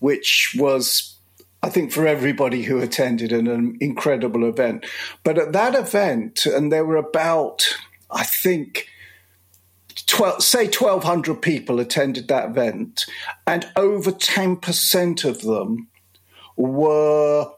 which 0.00 0.56
was, 0.58 1.16
I 1.62 1.70
think, 1.70 1.92
for 1.92 2.06
everybody 2.06 2.62
who 2.62 2.80
attended, 2.80 3.32
an, 3.32 3.46
an 3.46 3.78
incredible 3.80 4.44
event. 4.48 4.84
But 5.22 5.38
at 5.38 5.52
that 5.52 5.74
event, 5.74 6.46
and 6.46 6.72
there 6.72 6.84
were 6.84 6.96
about, 6.96 7.76
I 8.10 8.24
think, 8.24 8.88
12, 10.06 10.42
say 10.42 10.64
1,200 10.64 11.40
people 11.40 11.80
attended 11.80 12.28
that 12.28 12.50
event, 12.50 13.06
and 13.46 13.66
over 13.76 14.10
10% 14.10 15.24
of 15.24 15.42
them 15.42 15.88
were 16.56 17.50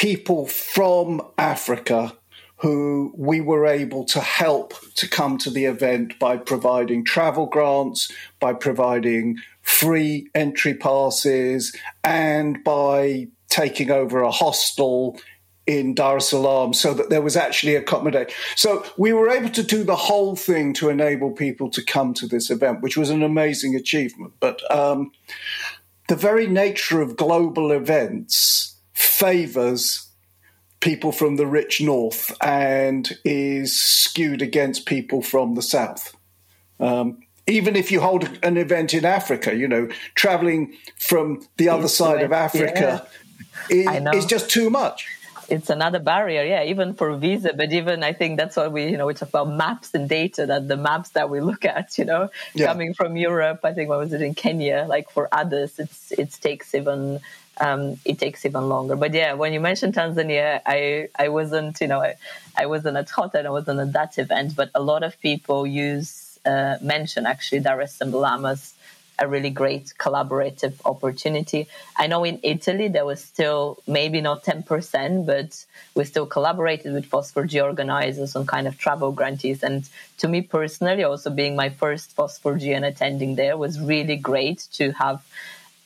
people 0.00 0.46
from 0.46 1.20
Africa 1.36 2.16
who 2.56 3.12
we 3.18 3.38
were 3.38 3.66
able 3.66 4.02
to 4.02 4.18
help 4.18 4.72
to 4.94 5.06
come 5.06 5.36
to 5.36 5.50
the 5.50 5.66
event 5.66 6.18
by 6.18 6.38
providing 6.38 7.04
travel 7.04 7.44
grants, 7.44 8.10
by 8.38 8.50
providing 8.50 9.36
free 9.60 10.26
entry 10.34 10.72
passes, 10.72 11.76
and 12.02 12.64
by 12.64 13.28
taking 13.50 13.90
over 13.90 14.22
a 14.22 14.30
hostel 14.30 15.20
in 15.66 15.94
Dar 15.94 16.16
es 16.16 16.30
Salaam 16.30 16.72
so 16.72 16.94
that 16.94 17.10
there 17.10 17.20
was 17.20 17.36
actually 17.36 17.76
accommodation. 17.76 18.34
So 18.56 18.82
we 18.96 19.12
were 19.12 19.28
able 19.28 19.50
to 19.50 19.62
do 19.62 19.84
the 19.84 19.96
whole 19.96 20.34
thing 20.34 20.72
to 20.74 20.88
enable 20.88 21.30
people 21.30 21.68
to 21.72 21.84
come 21.84 22.14
to 22.14 22.26
this 22.26 22.48
event, 22.48 22.80
which 22.80 22.96
was 22.96 23.10
an 23.10 23.22
amazing 23.22 23.74
achievement. 23.74 24.32
But 24.40 24.62
um, 24.74 25.12
the 26.08 26.16
very 26.16 26.46
nature 26.46 27.02
of 27.02 27.18
global 27.18 27.70
events 27.70 28.69
favors 28.92 30.10
people 30.80 31.12
from 31.12 31.36
the 31.36 31.46
rich 31.46 31.80
north 31.80 32.34
and 32.42 33.18
is 33.24 33.80
skewed 33.80 34.42
against 34.42 34.86
people 34.86 35.22
from 35.22 35.54
the 35.54 35.62
south. 35.62 36.16
Um, 36.78 37.22
even 37.46 37.76
if 37.76 37.92
you 37.92 38.00
hold 38.00 38.38
an 38.42 38.56
event 38.56 38.94
in 38.94 39.04
Africa, 39.04 39.54
you 39.54 39.68
know, 39.68 39.88
traveling 40.14 40.74
from 40.98 41.46
the 41.56 41.68
other 41.68 41.88
side 41.88 42.22
of 42.22 42.32
Africa 42.32 43.06
yeah. 43.68 44.12
is, 44.14 44.26
just 44.26 44.50
too 44.50 44.70
much 44.70 45.06
it's 45.48 45.68
another 45.68 45.98
barrier 45.98 46.44
yeah 46.44 46.62
even 46.62 46.94
for 46.94 47.16
visa 47.16 47.52
but 47.52 47.72
even 47.72 48.04
i 48.04 48.12
think 48.12 48.36
that's 48.36 48.56
what 48.56 48.70
we 48.70 48.86
you 48.86 48.96
know 48.96 49.06
we 49.06 49.14
talk 49.14 49.28
about 49.28 49.48
maps 49.48 49.92
and 49.94 50.08
data 50.08 50.46
that 50.46 50.68
the 50.68 50.76
maps 50.76 51.10
that 51.10 51.28
we 51.28 51.40
look 51.40 51.64
at 51.64 51.98
you 51.98 52.04
know 52.04 52.30
yeah. 52.54 52.66
coming 52.66 52.94
from 52.94 53.16
europe 53.16 53.60
i 53.64 53.72
think 53.72 53.88
what 53.88 53.98
was 53.98 54.12
it 54.12 54.22
in 54.22 54.32
kenya 54.32 54.86
like 54.88 55.10
for 55.10 55.28
others 55.32 55.78
it's 55.80 56.12
it 56.12 56.30
takes 56.40 56.72
even 56.72 57.18
um, 57.60 57.98
it 58.04 58.18
takes 58.18 58.44
even 58.44 58.68
longer. 58.68 58.96
But 58.96 59.12
yeah, 59.14 59.34
when 59.34 59.52
you 59.52 59.60
mentioned 59.60 59.94
Tanzania, 59.94 60.60
I, 60.66 61.08
I 61.16 61.28
wasn't, 61.28 61.80
you 61.80 61.86
know, 61.86 62.00
I, 62.00 62.16
I 62.56 62.66
wasn't 62.66 62.96
at 62.96 63.10
Hot 63.10 63.34
and 63.34 63.46
I 63.46 63.50
wasn't 63.50 63.80
at 63.80 63.92
that 63.92 64.18
event, 64.18 64.56
but 64.56 64.70
a 64.74 64.82
lot 64.82 65.02
of 65.02 65.20
people 65.20 65.66
use, 65.66 66.38
uh, 66.44 66.76
mention 66.80 67.26
actually 67.26 67.60
Dar 67.60 67.80
es 67.82 67.94
Salaam 67.94 68.46
as 68.46 68.72
a 69.18 69.28
really 69.28 69.50
great 69.50 69.92
collaborative 69.98 70.72
opportunity. 70.86 71.68
I 71.94 72.06
know 72.06 72.24
in 72.24 72.40
Italy 72.42 72.88
there 72.88 73.04
was 73.04 73.22
still 73.22 73.78
maybe 73.86 74.22
not 74.22 74.44
10%, 74.44 75.26
but 75.26 75.64
we 75.94 76.04
still 76.04 76.24
collaborated 76.24 76.94
with 76.94 77.10
FOSS4G 77.10 77.62
organizers 77.62 78.34
on 78.34 78.46
kind 78.46 78.66
of 78.66 78.78
travel 78.78 79.12
grantees. 79.12 79.62
And 79.62 79.86
to 80.18 80.28
me 80.28 80.40
personally, 80.40 81.04
also 81.04 81.28
being 81.28 81.54
my 81.54 81.68
first 81.68 82.16
FOSS4G 82.16 82.74
and 82.74 82.86
attending 82.86 83.34
there 83.34 83.58
was 83.58 83.78
really 83.78 84.16
great 84.16 84.66
to 84.72 84.92
have 84.92 85.22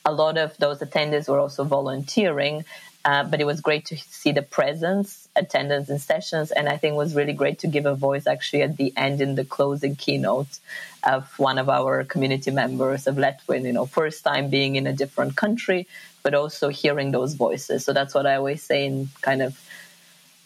a 0.05 0.13
lot 0.13 0.37
of 0.37 0.55
those 0.57 0.79
attendees 0.79 1.27
were 1.27 1.39
also 1.39 1.63
volunteering 1.63 2.63
uh, 3.05 3.23
but 3.23 3.39
it 3.39 3.45
was 3.45 3.61
great 3.61 3.85
to 3.85 3.95
see 3.95 4.31
the 4.31 4.41
presence, 4.41 5.29
attendance 5.35 5.89
in 5.89 5.99
sessions, 5.99 6.49
and 6.49 6.67
I 6.67 6.77
think 6.77 6.93
it 6.93 6.97
was 6.97 7.13
really 7.13 7.33
great 7.33 7.59
to 7.59 7.67
give 7.67 7.85
a 7.85 7.93
voice 7.93 8.25
actually 8.25 8.63
at 8.63 8.77
the 8.77 8.91
end 8.97 9.21
in 9.21 9.35
the 9.35 9.45
closing 9.45 9.95
keynote 9.95 10.57
of 11.03 11.31
one 11.37 11.59
of 11.59 11.69
our 11.69 12.03
community 12.03 12.49
members 12.49 13.05
of 13.05 13.15
Letwin, 13.17 13.63
you 13.63 13.73
know, 13.73 13.85
first 13.85 14.23
time 14.23 14.49
being 14.49 14.75
in 14.75 14.87
a 14.87 14.93
different 14.93 15.35
country, 15.35 15.87
but 16.23 16.33
also 16.33 16.69
hearing 16.69 17.11
those 17.11 17.35
voices. 17.35 17.85
So 17.85 17.93
that's 17.93 18.15
what 18.15 18.25
I 18.25 18.37
always 18.37 18.63
say 18.63 18.87
in 18.87 19.09
kind 19.21 19.43
of 19.43 19.61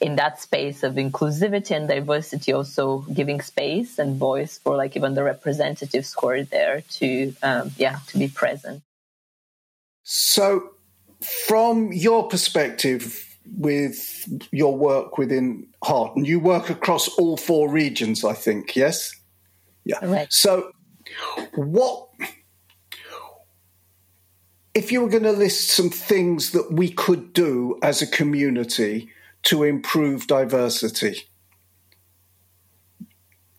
in 0.01 0.17
that 0.17 0.41
space 0.41 0.83
of 0.83 0.95
inclusivity 0.95 1.71
and 1.71 1.87
diversity, 1.87 2.51
also 2.51 3.05
giving 3.13 3.39
space 3.39 3.99
and 3.99 4.17
voice 4.17 4.57
for 4.57 4.75
like 4.75 4.97
even 4.97 5.13
the 5.13 5.23
representatives 5.23 6.13
who 6.19 6.27
are 6.27 6.43
there 6.43 6.81
to, 6.89 7.33
um, 7.41 7.71
yeah, 7.77 7.99
to 8.07 8.17
be 8.17 8.27
present. 8.27 8.83
So 10.11 10.71
from 11.21 11.93
your 11.93 12.27
perspective 12.27 13.37
with 13.45 14.27
your 14.51 14.75
work 14.75 15.19
within 15.19 15.67
Heart, 15.83 16.15
and 16.15 16.27
you 16.27 16.39
work 16.39 16.71
across 16.71 17.07
all 17.09 17.37
four 17.37 17.69
regions, 17.69 18.25
I 18.25 18.33
think, 18.33 18.75
yes? 18.75 19.13
Yeah. 19.85 20.03
Right. 20.03 20.33
So, 20.33 20.71
what 21.53 22.09
if 24.73 24.91
you 24.91 25.01
were 25.01 25.09
going 25.09 25.23
to 25.23 25.31
list 25.31 25.69
some 25.69 25.91
things 25.91 26.53
that 26.53 26.71
we 26.71 26.89
could 26.89 27.31
do 27.31 27.77
as 27.83 28.01
a 28.01 28.07
community 28.07 29.11
to 29.43 29.63
improve 29.63 30.25
diversity? 30.25 31.21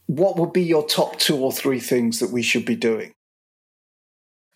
What 0.07 0.37
would 0.37 0.53
be 0.53 0.65
your 0.65 0.85
top 0.85 1.21
two 1.21 1.37
or 1.37 1.53
three 1.53 1.79
things 1.79 2.19
that 2.19 2.33
we 2.33 2.43
should 2.43 2.65
be 2.65 2.75
doing? 2.75 3.13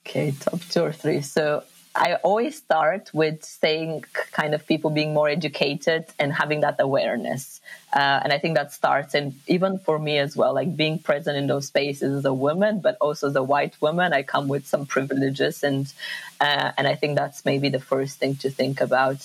Okay, 0.04 0.34
top 0.40 0.60
two 0.68 0.82
or 0.82 0.92
three. 0.92 1.22
So 1.22 1.62
I 1.96 2.14
always 2.24 2.56
start 2.56 3.10
with 3.14 3.44
saying 3.44 4.04
kind 4.32 4.52
of 4.52 4.66
people 4.66 4.90
being 4.90 5.14
more 5.14 5.28
educated 5.28 6.06
and 6.18 6.32
having 6.32 6.60
that 6.62 6.76
awareness. 6.80 7.60
Uh, 7.92 8.20
and 8.24 8.32
I 8.32 8.38
think 8.38 8.56
that 8.56 8.72
starts, 8.72 9.14
and 9.14 9.34
even 9.46 9.78
for 9.78 9.96
me 10.00 10.18
as 10.18 10.36
well, 10.36 10.52
like 10.54 10.76
being 10.76 10.98
present 10.98 11.36
in 11.36 11.46
those 11.46 11.68
spaces 11.68 12.18
as 12.18 12.24
a 12.24 12.34
woman, 12.34 12.80
but 12.80 12.96
also 13.00 13.28
as 13.28 13.36
a 13.36 13.44
white 13.44 13.80
woman, 13.80 14.12
I 14.12 14.24
come 14.24 14.48
with 14.48 14.66
some 14.66 14.86
privileges, 14.86 15.62
and 15.62 15.92
uh, 16.40 16.72
and 16.76 16.88
I 16.88 16.96
think 16.96 17.14
that's 17.14 17.44
maybe 17.44 17.68
the 17.68 17.78
first 17.78 18.18
thing 18.18 18.34
to 18.36 18.50
think 18.50 18.80
about. 18.80 19.24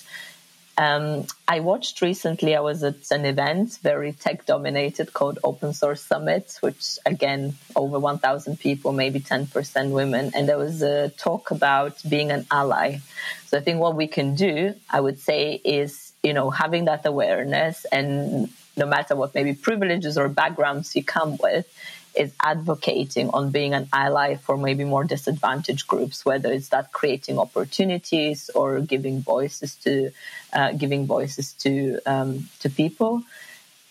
Um, 0.80 1.26
I 1.46 1.60
watched 1.60 2.00
recently, 2.00 2.56
I 2.56 2.60
was 2.60 2.82
at 2.82 3.10
an 3.10 3.26
event, 3.26 3.78
very 3.82 4.12
tech 4.12 4.46
dominated, 4.46 5.12
called 5.12 5.38
Open 5.44 5.74
Source 5.74 6.00
Summit, 6.00 6.56
which 6.62 6.98
again, 7.04 7.54
over 7.76 7.98
1,000 7.98 8.58
people, 8.58 8.94
maybe 8.94 9.20
10% 9.20 9.90
women. 9.90 10.30
And 10.34 10.48
there 10.48 10.56
was 10.56 10.80
a 10.80 11.10
talk 11.10 11.50
about 11.50 12.00
being 12.08 12.30
an 12.30 12.46
ally. 12.50 13.00
So 13.48 13.58
I 13.58 13.60
think 13.60 13.78
what 13.78 13.94
we 13.94 14.06
can 14.06 14.34
do, 14.36 14.72
I 14.88 15.02
would 15.02 15.18
say, 15.18 15.60
is, 15.62 16.14
you 16.22 16.32
know, 16.32 16.48
having 16.48 16.86
that 16.86 17.04
awareness 17.04 17.84
and 17.92 18.48
no 18.74 18.86
matter 18.86 19.14
what 19.14 19.34
maybe 19.34 19.52
privileges 19.52 20.16
or 20.16 20.30
backgrounds 20.30 20.96
you 20.96 21.04
come 21.04 21.36
with, 21.42 21.66
is 22.14 22.32
advocating 22.42 23.30
on 23.30 23.50
being 23.50 23.74
an 23.74 23.88
ally 23.92 24.36
for 24.36 24.56
maybe 24.56 24.84
more 24.84 25.04
disadvantaged 25.04 25.86
groups, 25.86 26.24
whether 26.24 26.52
it's 26.52 26.68
that 26.68 26.92
creating 26.92 27.38
opportunities 27.38 28.50
or 28.54 28.80
giving 28.80 29.20
voices 29.22 29.74
to 29.76 30.10
uh, 30.52 30.72
giving 30.72 31.06
voices 31.06 31.52
to 31.54 32.00
um, 32.06 32.48
to 32.60 32.68
people. 32.70 33.22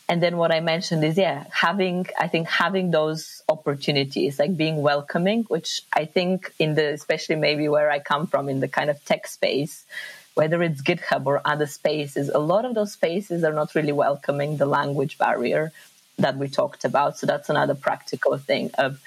And 0.09 0.23
then 0.23 0.37
what 0.37 0.51
I 0.51 0.59
mentioned 0.59 1.03
is, 1.03 1.17
yeah, 1.17 1.45
having 1.51 2.07
I 2.19 2.27
think 2.27 2.47
having 2.47 2.89
those 2.91 3.43
opportunities, 3.47 4.39
like 4.39 4.57
being 4.57 4.81
welcoming, 4.81 5.43
which 5.43 5.81
I 5.93 6.05
think 6.05 6.51
in 6.57 6.75
the 6.75 6.93
especially 6.93 7.35
maybe 7.35 7.69
where 7.69 7.91
I 7.91 7.99
come 7.99 8.25
from 8.25 8.49
in 8.49 8.59
the 8.59 8.67
kind 8.67 8.89
of 8.89 9.03
tech 9.05 9.27
space, 9.27 9.85
whether 10.33 10.63
it's 10.63 10.81
GitHub 10.81 11.25
or 11.25 11.41
other 11.45 11.67
spaces, 11.67 12.29
a 12.29 12.39
lot 12.39 12.65
of 12.65 12.73
those 12.73 12.93
spaces 12.93 13.43
are 13.43 13.53
not 13.53 13.75
really 13.75 13.91
welcoming 13.91 14.57
the 14.57 14.65
language 14.65 15.17
barrier 15.17 15.71
that 16.19 16.37
we 16.37 16.47
talked 16.47 16.85
about. 16.85 17.17
So 17.17 17.25
that's 17.25 17.49
another 17.49 17.75
practical 17.75 18.37
thing 18.37 18.71
of 18.77 18.99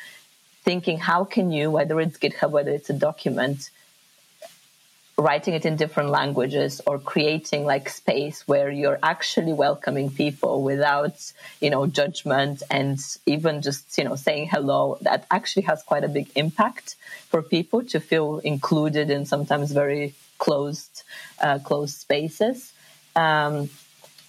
thinking 0.65 0.99
how 0.99 1.25
can 1.25 1.53
you, 1.53 1.71
whether 1.71 2.01
it's 2.01 2.19
GitHub, 2.19 2.51
whether 2.51 2.71
it's 2.71 2.91
a 2.91 2.95
document, 2.95 3.71
writing 5.19 5.55
it 5.55 5.67
in 5.67 5.77
different 5.77 6.09
languages 6.09 6.81
or 6.87 6.99
creating 6.99 7.65
like 7.65 7.89
space 7.89 8.47
where 8.49 8.71
you're 8.71 8.99
actually 9.03 9.53
welcoming 9.53 10.11
people 10.11 10.63
without 10.63 11.33
you 11.61 11.69
know 11.69 11.87
judgment 11.87 12.63
and 12.71 12.99
even 13.27 13.61
just 13.61 13.99
you 13.99 14.05
know 14.05 14.17
saying 14.17 14.49
hello 14.49 14.97
that 15.03 15.27
actually 15.31 15.63
has 15.63 15.83
quite 15.83 16.03
a 16.03 16.09
big 16.09 16.31
impact 16.35 16.97
for 17.29 17.43
people 17.43 17.85
to 17.85 18.01
feel 18.01 18.39
included 18.39 19.11
in 19.11 19.27
sometimes 19.27 19.71
very 19.71 20.15
closed 20.39 21.03
uh, 21.41 21.59
closed 21.59 21.97
spaces 21.97 22.73
um, 23.15 23.69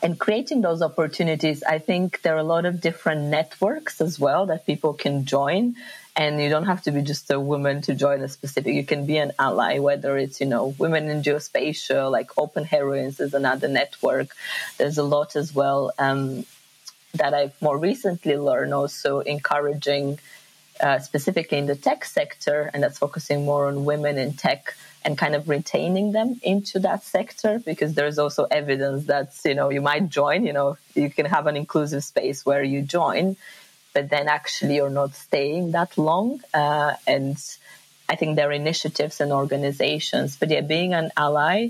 and 0.03 0.19
creating 0.19 0.61
those 0.61 0.81
opportunities, 0.81 1.63
I 1.63 1.79
think 1.79 2.21
there 2.21 2.35
are 2.35 2.39
a 2.39 2.43
lot 2.43 2.65
of 2.65 2.81
different 2.81 3.21
networks 3.23 4.01
as 4.01 4.19
well 4.19 4.45
that 4.47 4.65
people 4.65 4.93
can 4.93 5.25
join. 5.25 5.75
and 6.15 6.39
you 6.39 6.49
don't 6.49 6.65
have 6.65 6.81
to 6.83 6.91
be 6.91 7.01
just 7.01 7.31
a 7.31 7.39
woman 7.39 7.81
to 7.81 7.95
join 7.95 8.21
a 8.21 8.27
specific 8.27 8.75
you 8.75 8.85
can 8.85 9.05
be 9.05 9.17
an 9.17 9.31
ally 9.39 9.79
whether 9.79 10.17
it's 10.17 10.39
you 10.41 10.45
know 10.45 10.75
women 10.77 11.09
in 11.09 11.23
geospatial 11.23 12.11
like 12.11 12.29
open 12.37 12.63
heroines 12.63 13.19
is 13.19 13.33
another 13.33 13.67
network 13.67 14.29
there's 14.77 14.97
a 14.97 15.03
lot 15.15 15.35
as 15.35 15.53
well 15.55 15.91
um, 15.97 16.45
that 17.15 17.33
i've 17.33 17.59
more 17.61 17.77
recently 17.77 18.37
learned 18.37 18.73
also 18.73 19.19
encouraging 19.21 20.19
uh, 20.79 20.99
specifically 20.99 21.57
in 21.57 21.65
the 21.65 21.75
tech 21.75 22.05
sector 22.05 22.69
and 22.73 22.83
that's 22.83 22.97
focusing 22.97 23.45
more 23.45 23.67
on 23.67 23.85
women 23.85 24.17
in 24.17 24.33
tech 24.33 24.75
and 25.05 25.17
kind 25.17 25.35
of 25.35 25.49
retaining 25.49 26.11
them 26.11 26.39
into 26.43 26.79
that 26.79 27.03
sector 27.03 27.59
because 27.59 27.93
there's 27.93 28.17
also 28.17 28.45
evidence 28.45 29.05
that 29.05 29.33
you 29.43 29.53
know 29.53 29.69
you 29.69 29.81
might 29.81 30.09
join 30.09 30.45
you 30.45 30.53
know 30.53 30.77
you 30.95 31.09
can 31.09 31.25
have 31.25 31.47
an 31.47 31.55
inclusive 31.57 32.03
space 32.03 32.45
where 32.45 32.63
you 32.63 32.81
join 32.81 33.35
but 33.93 34.09
then 34.09 34.27
actually 34.27 34.75
you're 34.75 34.89
not 34.89 35.15
staying 35.15 35.71
that 35.71 35.97
long. 35.97 36.41
Uh, 36.53 36.95
and 37.07 37.37
I 38.09 38.15
think 38.15 38.35
there 38.35 38.49
are 38.49 38.53
initiatives 38.53 39.21
and 39.21 39.31
organizations, 39.31 40.35
but 40.35 40.49
yeah, 40.49 40.61
being 40.61 40.93
an 40.93 41.11
ally, 41.15 41.69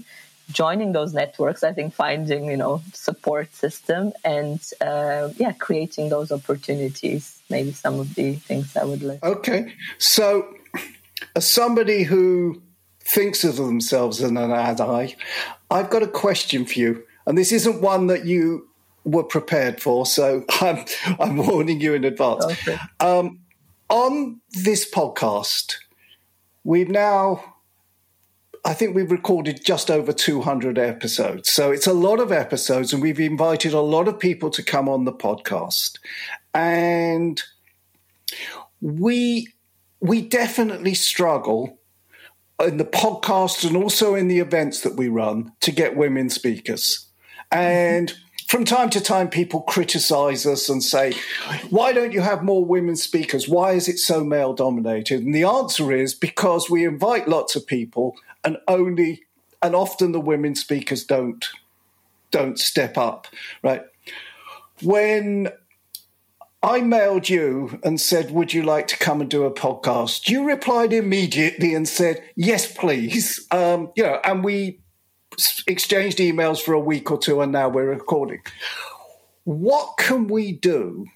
joining 0.51 0.93
those 0.93 1.13
networks, 1.13 1.63
I 1.63 1.73
think 1.73 1.93
finding, 1.93 2.45
you 2.45 2.57
know, 2.57 2.81
support 2.93 3.53
system 3.53 4.13
and 4.23 4.59
uh, 4.81 5.29
yeah, 5.37 5.51
creating 5.51 6.09
those 6.09 6.31
opportunities, 6.31 7.41
maybe 7.49 7.71
some 7.71 7.99
of 7.99 8.15
the 8.15 8.33
things 8.33 8.75
I 8.75 8.85
would 8.85 9.03
like. 9.03 9.23
Okay. 9.23 9.73
So 9.97 10.55
as 11.35 11.47
somebody 11.47 12.03
who 12.03 12.61
thinks 13.05 13.43
of 13.43 13.57
themselves 13.57 14.21
as 14.21 14.29
an 14.29 14.37
ally, 14.37 15.13
I've 15.69 15.89
got 15.89 16.03
a 16.03 16.07
question 16.07 16.65
for 16.65 16.79
you. 16.79 17.03
And 17.25 17.37
this 17.37 17.51
isn't 17.51 17.81
one 17.81 18.07
that 18.07 18.25
you 18.25 18.69
were 19.03 19.23
prepared 19.23 19.81
for. 19.81 20.05
So 20.05 20.45
I'm, 20.61 20.85
I'm 21.19 21.37
warning 21.37 21.81
you 21.81 21.93
in 21.93 22.03
advance. 22.03 22.45
Okay. 22.45 22.77
Um, 22.99 23.39
on 23.89 24.41
this 24.49 24.89
podcast, 24.89 25.75
we've 26.63 26.89
now, 26.89 27.55
I 28.65 28.73
think 28.73 28.95
we've 28.95 29.11
recorded 29.11 29.63
just 29.63 29.91
over 29.91 30.13
200 30.13 30.79
episodes. 30.79 31.51
So 31.51 31.71
it's 31.71 31.87
a 31.87 31.93
lot 31.93 32.19
of 32.19 32.31
episodes, 32.31 32.93
and 32.93 33.01
we've 33.01 33.19
invited 33.19 33.73
a 33.73 33.81
lot 33.81 34.07
of 34.07 34.19
people 34.19 34.49
to 34.51 34.63
come 34.63 34.87
on 34.87 35.03
the 35.03 35.13
podcast. 35.13 35.99
And 36.53 37.41
we, 38.81 39.49
we 39.99 40.21
definitely 40.21 40.93
struggle 40.93 41.77
in 42.61 42.77
the 42.77 42.85
podcast 42.85 43.65
and 43.65 43.75
also 43.75 44.15
in 44.15 44.27
the 44.27 44.39
events 44.39 44.81
that 44.81 44.95
we 44.95 45.07
run 45.07 45.51
to 45.61 45.71
get 45.71 45.97
women 45.97 46.29
speakers. 46.29 47.07
And 47.51 48.13
from 48.47 48.65
time 48.65 48.89
to 48.91 49.01
time, 49.01 49.29
people 49.29 49.61
criticize 49.61 50.45
us 50.45 50.69
and 50.69 50.83
say, 50.83 51.13
why 51.69 51.93
don't 51.93 52.11
you 52.11 52.21
have 52.21 52.43
more 52.43 52.63
women 52.63 52.95
speakers? 52.95 53.47
Why 53.47 53.71
is 53.71 53.87
it 53.87 53.97
so 53.97 54.23
male 54.23 54.53
dominated? 54.53 55.23
And 55.23 55.33
the 55.33 55.43
answer 55.43 55.91
is 55.91 56.13
because 56.13 56.69
we 56.69 56.85
invite 56.85 57.27
lots 57.27 57.55
of 57.55 57.65
people 57.65 58.15
and 58.43 58.57
only, 58.67 59.23
and 59.61 59.75
often 59.75 60.11
the 60.11 60.19
women 60.19 60.55
speakers 60.55 61.03
don't, 61.03 61.47
don't 62.31 62.59
step 62.59 62.97
up, 62.97 63.27
right? 63.63 63.83
When 64.81 65.49
I 66.63 66.79
mailed 66.79 67.27
you 67.27 67.77
and 67.83 67.99
said, 67.99 68.31
Would 68.31 68.53
you 68.53 68.63
like 68.63 68.87
to 68.87 68.97
come 68.97 69.19
and 69.19 69.29
do 69.29 69.43
a 69.43 69.51
podcast? 69.51 70.29
You 70.29 70.47
replied 70.47 70.93
immediately 70.93 71.75
and 71.75 71.87
said, 71.87 72.23
Yes, 72.37 72.71
please. 72.71 73.45
Um, 73.51 73.91
you 73.97 74.03
know, 74.03 74.21
and 74.23 74.45
we 74.45 74.79
exchanged 75.67 76.19
emails 76.19 76.61
for 76.61 76.73
a 76.73 76.79
week 76.79 77.11
or 77.11 77.17
two, 77.17 77.41
and 77.41 77.51
now 77.51 77.67
we're 77.67 77.89
recording. 77.89 78.39
What 79.43 79.97
can 79.97 80.27
we 80.27 80.53
do 80.53 81.07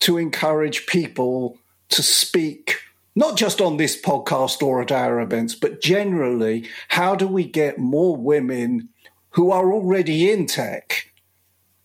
to 0.00 0.16
encourage 0.16 0.86
people 0.86 1.58
to 1.90 2.02
speak, 2.02 2.78
not 3.14 3.36
just 3.36 3.60
on 3.60 3.76
this 3.76 4.00
podcast 4.00 4.62
or 4.62 4.80
at 4.80 4.90
our 4.90 5.20
events, 5.20 5.54
but 5.54 5.82
generally? 5.82 6.70
How 6.88 7.14
do 7.14 7.28
we 7.28 7.44
get 7.44 7.78
more 7.78 8.16
women 8.16 8.88
who 9.30 9.50
are 9.50 9.70
already 9.70 10.30
in 10.30 10.46
tech 10.46 11.12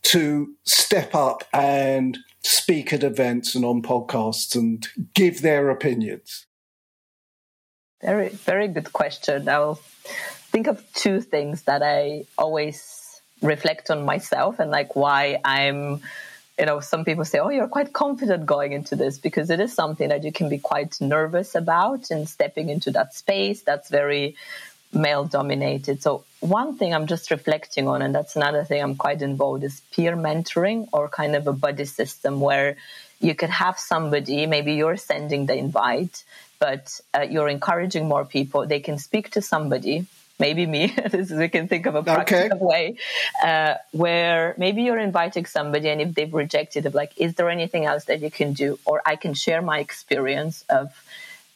to 0.03 0.55
step 0.63 1.13
up 1.13 1.43
and 1.51 2.17
speak 2.43 2.93
at 2.93 3.03
events 3.03 3.55
and 3.55 3.65
on 3.65 3.81
podcasts 3.81 4.55
and 4.55 4.87
give 5.13 5.41
their 5.41 5.69
opinions? 5.69 6.47
Very, 8.01 8.29
very 8.29 8.67
good 8.67 8.91
question. 8.93 9.47
I'll 9.47 9.75
think 9.75 10.67
of 10.67 10.83
two 10.93 11.21
things 11.21 11.63
that 11.63 11.81
I 11.83 12.25
always 12.37 13.21
reflect 13.41 13.89
on 13.89 14.05
myself 14.05 14.59
and 14.59 14.69
like 14.69 14.95
why 14.95 15.39
I'm 15.43 16.01
you 16.59 16.65
know 16.65 16.79
some 16.79 17.03
people 17.05 17.25
say 17.25 17.39
oh 17.39 17.49
you're 17.49 17.67
quite 17.67 17.91
confident 17.91 18.45
going 18.45 18.71
into 18.71 18.95
this 18.95 19.17
because 19.17 19.49
it 19.49 19.59
is 19.59 19.73
something 19.73 20.09
that 20.09 20.23
you 20.23 20.31
can 20.31 20.47
be 20.47 20.59
quite 20.59 20.99
nervous 21.01 21.55
about 21.55 22.11
and 22.11 22.29
stepping 22.29 22.69
into 22.69 22.91
that 22.91 23.15
space 23.15 23.63
that's 23.63 23.89
very 23.89 24.35
male 24.93 25.25
dominated 25.25 26.01
so 26.01 26.23
one 26.39 26.77
thing 26.77 26.93
i'm 26.93 27.07
just 27.07 27.31
reflecting 27.31 27.87
on 27.87 28.01
and 28.01 28.13
that's 28.13 28.35
another 28.35 28.63
thing 28.63 28.81
i'm 28.81 28.95
quite 28.95 29.21
involved 29.21 29.63
is 29.63 29.81
peer 29.91 30.15
mentoring 30.15 30.87
or 30.91 31.07
kind 31.07 31.35
of 31.35 31.47
a 31.47 31.53
buddy 31.53 31.85
system 31.85 32.39
where 32.39 32.75
you 33.19 33.35
could 33.35 33.49
have 33.49 33.77
somebody 33.79 34.45
maybe 34.45 34.73
you're 34.73 34.97
sending 34.97 35.45
the 35.45 35.55
invite 35.55 36.23
but 36.59 36.99
uh, 37.13 37.21
you're 37.21 37.49
encouraging 37.49 38.07
more 38.07 38.25
people 38.25 38.65
they 38.67 38.79
can 38.79 38.97
speak 38.97 39.29
to 39.31 39.41
somebody 39.41 40.05
maybe 40.41 40.65
me, 40.65 40.87
this 41.11 41.31
is, 41.31 41.37
we 41.37 41.47
can 41.47 41.69
think 41.69 41.85
of 41.85 41.95
a 41.95 42.03
practical 42.03 42.57
okay. 42.57 42.65
way, 42.65 42.97
uh, 43.41 43.75
where 43.91 44.55
maybe 44.57 44.81
you're 44.81 44.99
inviting 44.99 45.45
somebody 45.45 45.87
and 45.87 46.01
if 46.01 46.13
they've 46.15 46.33
rejected 46.33 46.85
it, 46.85 46.93
like, 46.93 47.13
is 47.15 47.35
there 47.35 47.49
anything 47.49 47.85
else 47.85 48.05
that 48.05 48.19
you 48.19 48.31
can 48.31 48.51
do? 48.51 48.77
Or 48.83 49.01
I 49.05 49.15
can 49.15 49.33
share 49.33 49.61
my 49.61 49.79
experience 49.79 50.65
of 50.67 50.91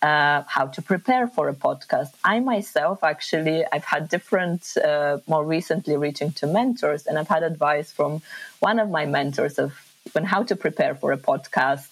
uh, 0.05 0.43
how 0.47 0.65
to 0.75 0.81
prepare 0.81 1.25
for 1.35 1.49
a 1.49 1.57
podcast. 1.67 2.11
I 2.23 2.35
myself, 2.39 2.97
actually, 3.03 3.59
I've 3.73 3.89
had 3.95 4.03
different, 4.15 4.61
uh, 4.77 5.17
more 5.33 5.45
recently 5.57 5.95
reaching 6.05 6.31
to 6.39 6.45
mentors, 6.47 7.07
and 7.07 7.17
I've 7.17 7.33
had 7.35 7.43
advice 7.53 7.89
from 7.97 8.11
one 8.59 8.77
of 8.83 8.87
my 8.97 9.05
mentors 9.17 9.55
of 9.63 9.69
when 10.13 10.25
how 10.33 10.41
to 10.49 10.55
prepare 10.55 10.93
for 11.01 11.09
a 11.11 11.17
podcast 11.17 11.91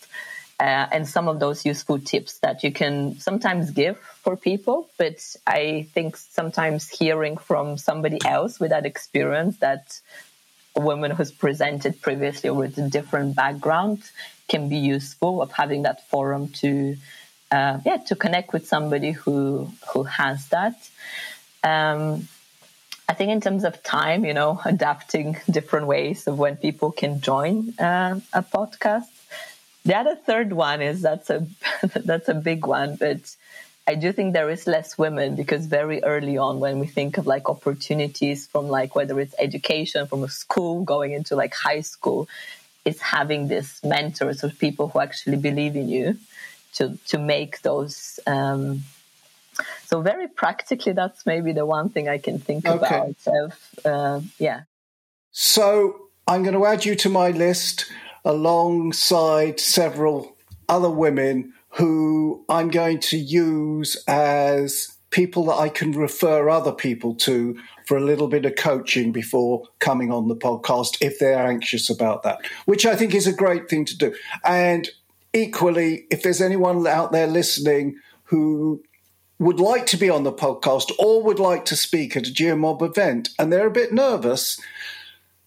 uh, 0.59 0.85
and 0.95 1.03
some 1.15 1.27
of 1.27 1.39
those 1.39 1.65
useful 1.65 1.97
tips 2.11 2.33
that 2.45 2.63
you 2.63 2.71
can 2.71 2.95
sometimes 3.19 3.71
give 3.71 3.97
for 4.23 4.37
people. 4.37 4.77
But 5.01 5.19
I 5.47 5.87
think 5.95 6.09
sometimes 6.15 6.81
hearing 6.99 7.35
from 7.37 7.65
somebody 7.89 8.19
else 8.37 8.59
with 8.59 8.69
that 8.75 8.85
experience 8.85 9.57
that 9.57 9.99
a 10.75 10.81
woman 10.89 11.09
who's 11.11 11.31
presented 11.31 11.93
previously 12.07 12.51
with 12.51 12.77
a 12.77 12.87
different 12.97 13.35
background 13.35 13.99
can 14.47 14.69
be 14.69 14.77
useful 14.77 15.41
of 15.41 15.51
having 15.51 15.81
that 15.83 16.07
forum 16.09 16.49
to 16.61 16.95
uh, 17.53 17.79
yeah 17.85 17.97
to 18.09 18.15
connect 18.15 18.53
with 18.53 18.67
somebody 18.67 19.11
who 19.11 19.69
who 19.89 20.03
has 20.03 20.47
that. 20.49 20.77
Um, 21.63 22.27
I 23.07 23.13
think 23.13 23.31
in 23.31 23.41
terms 23.41 23.63
of 23.63 23.83
time, 23.83 24.25
you 24.25 24.33
know, 24.33 24.59
adapting 24.65 25.37
different 25.49 25.87
ways 25.87 26.27
of 26.27 26.39
when 26.39 26.55
people 26.57 26.91
can 26.91 27.21
join 27.21 27.55
uh, 27.79 28.19
a 28.33 28.43
podcast. 28.43 29.11
The 29.85 29.95
other 29.97 30.15
third 30.15 30.53
one 30.53 30.81
is 30.81 31.01
that's 31.01 31.29
a 31.29 31.45
that's 32.11 32.29
a 32.29 32.33
big 32.33 32.65
one, 32.65 32.95
but 32.95 33.35
I 33.85 33.95
do 33.95 34.13
think 34.13 34.31
there 34.31 34.49
is 34.49 34.65
less 34.65 34.97
women 34.97 35.35
because 35.35 35.65
very 35.65 36.01
early 36.03 36.37
on, 36.37 36.61
when 36.61 36.79
we 36.79 36.87
think 36.87 37.17
of 37.17 37.27
like 37.27 37.49
opportunities 37.49 38.47
from 38.47 38.69
like 38.69 38.95
whether 38.95 39.19
it's 39.19 39.35
education 39.37 40.07
from 40.07 40.23
a 40.23 40.29
school 40.29 40.83
going 40.83 41.11
into 41.11 41.35
like 41.35 41.53
high 41.53 41.81
school, 41.81 42.29
it's 42.85 43.01
having 43.01 43.49
this 43.49 43.83
mentors 43.83 44.41
or 44.43 44.49
people 44.49 44.87
who 44.87 45.01
actually 45.01 45.37
believe 45.37 45.75
in 45.75 45.89
you 45.89 46.17
to 46.73 46.97
to 47.07 47.17
make 47.17 47.61
those. 47.61 48.19
Um, 48.27 48.83
so 49.85 50.01
very 50.01 50.27
practically, 50.27 50.93
that's 50.93 51.25
maybe 51.25 51.51
the 51.51 51.65
one 51.65 51.89
thing 51.89 52.09
I 52.09 52.17
can 52.17 52.39
think 52.39 52.65
okay. 52.65 52.85
about. 52.85 53.15
Of, 53.27 53.85
uh, 53.85 54.21
yeah. 54.39 54.61
So 55.31 56.09
I'm 56.27 56.43
going 56.43 56.55
to 56.55 56.65
add 56.65 56.85
you 56.85 56.95
to 56.95 57.09
my 57.09 57.29
list 57.29 57.91
alongside 58.25 59.59
several 59.59 60.35
other 60.69 60.89
women 60.89 61.53
who 61.69 62.45
I'm 62.49 62.69
going 62.69 62.99
to 62.99 63.17
use 63.17 64.01
as 64.07 64.95
people 65.09 65.45
that 65.45 65.55
I 65.55 65.69
can 65.69 65.91
refer 65.91 66.49
other 66.49 66.71
people 66.71 67.13
to 67.15 67.59
for 67.85 67.97
a 67.97 68.03
little 68.03 68.27
bit 68.27 68.45
of 68.45 68.55
coaching 68.55 69.11
before 69.11 69.63
coming 69.79 70.11
on 70.11 70.27
the 70.27 70.35
podcast 70.35 70.97
if 71.01 71.19
they're 71.19 71.45
anxious 71.45 71.89
about 71.89 72.23
that, 72.23 72.39
which 72.65 72.85
I 72.85 72.95
think 72.95 73.13
is 73.13 73.27
a 73.27 73.33
great 73.33 73.69
thing 73.69 73.85
to 73.85 73.97
do. 73.97 74.15
And 74.43 74.89
equally, 75.33 76.05
if 76.11 76.23
there's 76.23 76.41
anyone 76.41 76.85
out 76.87 77.11
there 77.11 77.27
listening 77.27 77.99
who 78.25 78.83
would 79.39 79.59
like 79.59 79.85
to 79.87 79.97
be 79.97 80.09
on 80.09 80.23
the 80.23 80.31
podcast 80.31 80.91
or 80.99 81.23
would 81.23 81.39
like 81.39 81.65
to 81.65 81.75
speak 81.75 82.15
at 82.15 82.27
a 82.27 82.31
GeoMob 82.31 82.81
event 82.81 83.29
and 83.37 83.51
they're 83.51 83.67
a 83.67 83.71
bit 83.71 83.91
nervous, 83.91 84.59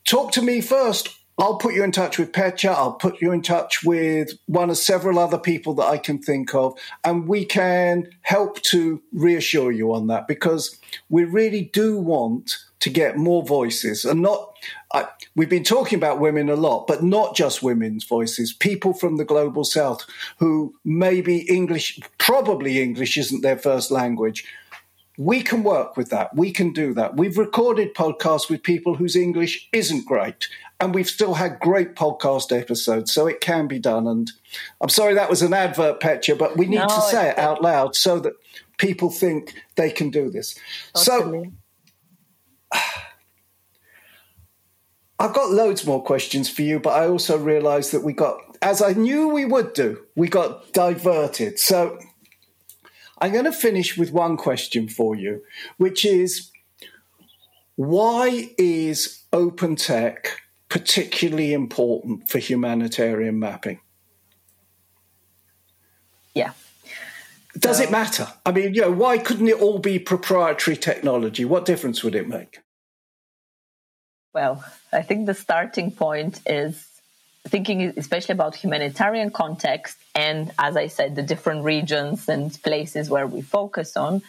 talk 0.05 0.33
to 0.33 0.42
me 0.42 0.61
first 0.61 1.16
I'll 1.38 1.59
put 1.59 1.75
you 1.75 1.85
in 1.85 1.92
touch 1.92 2.18
with 2.18 2.33
Petya. 2.33 2.72
I'll 2.72 2.94
put 2.94 3.20
you 3.20 3.31
in 3.31 3.42
touch 3.42 3.85
with 3.85 4.33
one 4.46 4.70
of 4.70 4.79
several 4.79 5.18
other 5.18 5.38
people 5.38 5.75
that 5.75 5.85
I 5.85 5.99
can 5.99 6.18
think 6.18 6.55
of, 6.55 6.79
and 7.05 7.29
we 7.29 7.44
can 7.44 8.09
help 8.22 8.62
to 8.62 9.03
reassure 9.12 9.70
you 9.70 9.92
on 9.92 10.07
that 10.07 10.27
because 10.29 10.79
we 11.11 11.25
really 11.25 11.64
do 11.75 11.99
want 11.99 12.57
to 12.81 12.91
get 12.91 13.17
more 13.17 13.43
voices 13.43 14.05
and 14.05 14.21
not 14.23 14.55
I, 14.93 15.07
we've 15.35 15.49
been 15.49 15.65
talking 15.65 15.97
about 15.97 16.21
women 16.21 16.49
a 16.49 16.57
lot 16.57 16.87
but 16.87 17.03
not 17.03 17.35
just 17.35 17.62
women's 17.62 18.05
voices 18.05 18.53
people 18.53 18.93
from 18.93 19.17
the 19.17 19.25
global 19.25 19.65
south 19.65 20.05
who 20.39 20.75
maybe 20.85 21.39
english 21.49 21.99
probably 22.19 22.81
english 22.81 23.17
isn't 23.17 23.43
their 23.43 23.59
first 23.59 23.91
language. 23.91 24.45
We 25.19 25.41
can 25.41 25.62
work 25.62 25.97
with 25.97 26.11
that. 26.11 26.37
We 26.37 26.53
can 26.53 26.75
do 26.75 26.93
that. 26.93 27.17
We've 27.17 27.39
recorded 27.39 27.95
podcasts 27.95 28.51
with 28.51 28.62
people 28.62 28.97
whose 28.97 29.17
english 29.17 29.69
isn't 29.73 30.07
great 30.07 30.49
and 30.79 30.95
we've 30.95 31.09
still 31.09 31.35
had 31.35 31.59
great 31.59 31.95
podcast 31.95 32.57
episodes 32.57 33.12
so 33.12 33.27
it 33.27 33.41
can 33.41 33.67
be 33.67 33.79
done. 33.79 34.07
And 34.07 34.31
i'm 34.81 34.91
sorry 34.91 35.15
that 35.15 35.31
was 35.31 35.43
an 35.43 35.55
advert 35.55 36.01
Petya 36.01 36.37
but 36.37 36.57
we 36.57 36.67
need 36.67 36.79
no, 36.79 36.89
to 36.89 37.01
say 37.01 37.31
it 37.31 37.39
out 37.39 37.62
loud 37.62 37.97
so 37.97 38.21
that 38.21 38.35
people 38.79 39.11
think 39.11 39.55
they 39.77 39.91
can 39.91 40.11
do 40.11 40.31
this. 40.31 40.55
Totally. 40.95 41.45
so 41.45 41.53
I've 45.19 45.33
got 45.33 45.51
loads 45.51 45.87
more 45.87 46.03
questions 46.03 46.51
for 46.51 46.63
you, 46.63 46.79
but 46.79 46.91
I 46.91 47.09
also 47.09 47.39
realised 47.39 47.93
that 47.93 48.03
we 48.03 48.13
got, 48.13 48.39
as 48.61 48.83
I 48.83 48.93
knew 48.93 49.29
we 49.29 49.45
would 49.45 49.73
do, 49.73 50.03
we 50.15 50.29
got 50.29 50.73
diverted. 50.73 51.59
So 51.59 51.99
I'm 53.19 53.33
going 53.33 53.47
to 53.47 53.53
finish 53.53 53.97
with 53.97 54.13
one 54.13 54.37
question 54.37 54.89
for 54.89 55.15
you, 55.15 55.43
which 55.79 56.05
is 56.05 56.51
why 57.77 58.51
is 58.59 59.23
open 59.33 59.77
tech 59.77 60.43
particularly 60.69 61.53
important 61.55 62.29
for 62.29 62.39
humanitarian 62.39 63.39
mapping? 63.39 63.81
Yeah. 66.35 66.53
Does 67.59 67.79
so, 67.79 67.85
it 67.85 67.91
matter? 67.91 68.29
I 68.45 68.53
mean, 68.53 68.75
you 68.75 68.83
know, 68.83 68.91
why 68.91 69.17
couldn't 69.17 69.49
it 69.49 69.61
all 69.61 69.79
be 69.79 69.99
proprietary 69.99 70.77
technology? 70.77 71.47
What 71.47 71.65
difference 71.65 72.05
would 72.05 72.15
it 72.15 72.29
make? 72.29 72.61
Well, 74.37 74.62
I 74.92 75.01
think 75.01 75.25
the 75.25 75.33
starting 75.33 75.90
point 75.92 76.42
is 76.44 76.87
thinking 77.49 77.94
especially 77.96 78.35
about 78.35 78.55
humanitarian 78.55 79.31
context 79.31 79.96
and 80.14 80.53
as 80.59 80.77
i 80.77 80.88
said 80.88 81.16
the 81.16 81.22
different 81.22 81.62
regions 81.64 82.29
and 82.29 82.46
places 82.62 83.09
where 83.09 83.27
we 83.27 83.40
focus 83.40 83.96
on. 83.96 84.20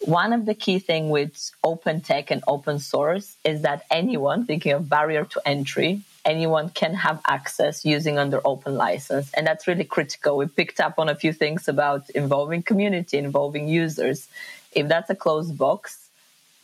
One 0.00 0.32
of 0.32 0.46
the 0.46 0.54
key 0.54 0.78
thing 0.78 1.10
with 1.10 1.34
open 1.62 2.00
tech 2.00 2.30
and 2.30 2.42
open 2.48 2.78
source 2.78 3.36
is 3.44 3.60
that 3.66 3.84
anyone 3.90 4.46
thinking 4.46 4.72
of 4.72 4.88
barrier 4.88 5.26
to 5.34 5.38
entry 5.44 6.00
anyone 6.24 6.70
can 6.70 6.94
have 6.94 7.20
access 7.26 7.84
using 7.84 8.16
under 8.18 8.40
open 8.46 8.76
license. 8.76 9.30
And 9.34 9.46
that's 9.46 9.66
really 9.66 9.84
critical. 9.84 10.38
We 10.38 10.46
picked 10.46 10.80
up 10.80 10.94
on 10.98 11.10
a 11.10 11.14
few 11.14 11.34
things 11.34 11.68
about 11.68 12.08
involving 12.22 12.62
community 12.62 13.18
involving 13.18 13.68
users. 13.68 14.26
If 14.72 14.88
that's 14.88 15.10
a 15.10 15.14
closed 15.14 15.58
box 15.58 16.04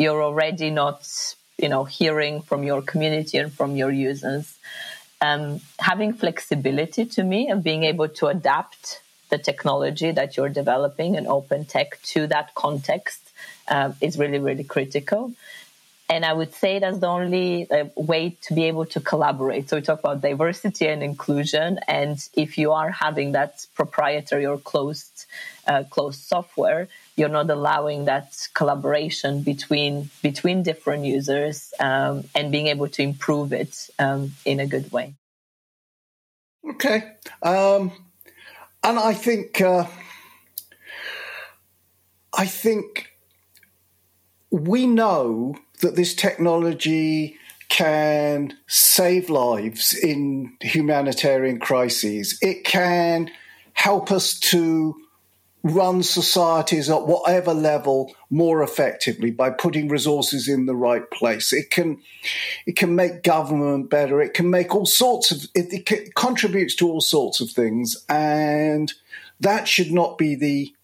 you're 0.01 0.23
already 0.23 0.71
not 0.71 1.07
you 1.63 1.69
know 1.69 1.85
hearing 1.85 2.43
from 2.43 2.63
your 2.65 2.83
community 2.83 3.39
and 3.39 3.53
from 3.53 3.77
your 3.77 3.91
users. 3.91 4.57
Um, 5.23 5.61
having 5.79 6.15
flexibility 6.15 7.05
to 7.05 7.23
me 7.23 7.51
of 7.51 7.63
being 7.63 7.85
able 7.85 8.09
to 8.09 8.27
adapt 8.29 9.03
the 9.29 9.37
technology 9.39 10.11
that 10.13 10.37
you're 10.37 10.49
developing 10.49 11.17
and 11.17 11.27
open 11.27 11.67
tech 11.67 12.01
to 12.03 12.27
that 12.29 12.55
context 12.55 13.21
uh, 13.69 13.93
is 14.01 14.19
really 14.19 14.39
really 14.39 14.65
critical 14.65 15.33
and 16.11 16.25
I 16.25 16.33
would 16.33 16.53
say 16.53 16.81
that's 16.81 16.99
the 16.99 17.07
only 17.07 17.71
uh, 17.71 17.85
way 17.95 18.37
to 18.43 18.55
be 18.55 18.65
able 18.65 18.85
to 18.87 19.01
collaborate. 19.01 19.69
So 19.69 19.77
we 19.77 19.83
talk 19.83 20.01
about 20.01 20.21
diversity 20.21 20.89
and 20.89 21.05
inclusion, 21.05 21.79
and 21.87 22.19
if 22.35 22.59
you 22.59 22.73
are 22.73 22.91
having 22.91 23.33
that 23.33 23.65
proprietary 23.77 24.45
or 24.45 24.59
closed 24.59 25.27
uh, 25.69 25.85
closed 25.85 26.21
software, 26.21 26.89
you're 27.17 27.29
not 27.29 27.49
allowing 27.49 28.07
that 28.07 28.37
collaboration 28.55 29.43
between 29.43 30.11
between 30.21 30.65
different 30.65 31.05
users 31.05 31.73
um, 31.79 32.25
and 32.35 32.51
being 32.51 32.67
able 32.67 32.89
to 32.89 33.03
improve 33.03 33.53
it 33.53 33.89
um, 34.01 34.33
in 34.45 34.59
a 34.59 34.67
good 34.67 34.91
way. 34.91 35.15
Okay, 36.73 37.13
um, 37.43 37.93
and 38.83 38.99
I 38.99 39.15
think 39.15 39.61
uh, 39.61 39.87
I 42.37 42.47
think 42.47 43.13
we 44.51 44.89
know 44.89 45.55
that 45.81 45.97
this 45.97 46.15
technology 46.15 47.37
can 47.69 48.57
save 48.67 49.31
lives 49.31 49.95
in 49.95 50.57
humanitarian 50.61 51.59
crises. 51.59 52.39
It 52.43 52.65
can 52.65 53.31
help 53.73 54.11
us 54.11 54.39
to 54.41 54.97
run 55.63 56.03
societies 56.03 56.89
at 56.89 57.07
whatever 57.07 57.53
level 57.53 58.15
more 58.31 58.63
effectively 58.63 59.31
by 59.31 59.51
putting 59.51 59.89
resources 59.89 60.49
in 60.49 60.67
the 60.67 60.75
right 60.75 61.11
place. 61.11 61.53
It 61.53 61.71
can 61.71 62.01
it 62.67 62.77
can 62.77 62.95
make 62.95 63.23
government 63.23 63.91
better. 63.91 64.21
It 64.21 64.35
can 64.35 64.51
make 64.51 64.75
all 64.75 64.87
sorts 64.87 65.31
of 65.31 65.45
it, 65.55 65.73
it 65.73 66.15
contributes 66.15 66.75
to 66.77 66.89
all 66.89 67.01
sorts 67.01 67.41
of 67.41 67.51
things, 67.51 68.05
and 68.09 68.93
that 69.39 69.69
should 69.69 69.93
not 69.93 70.19
be 70.19 70.35
the 70.35 70.75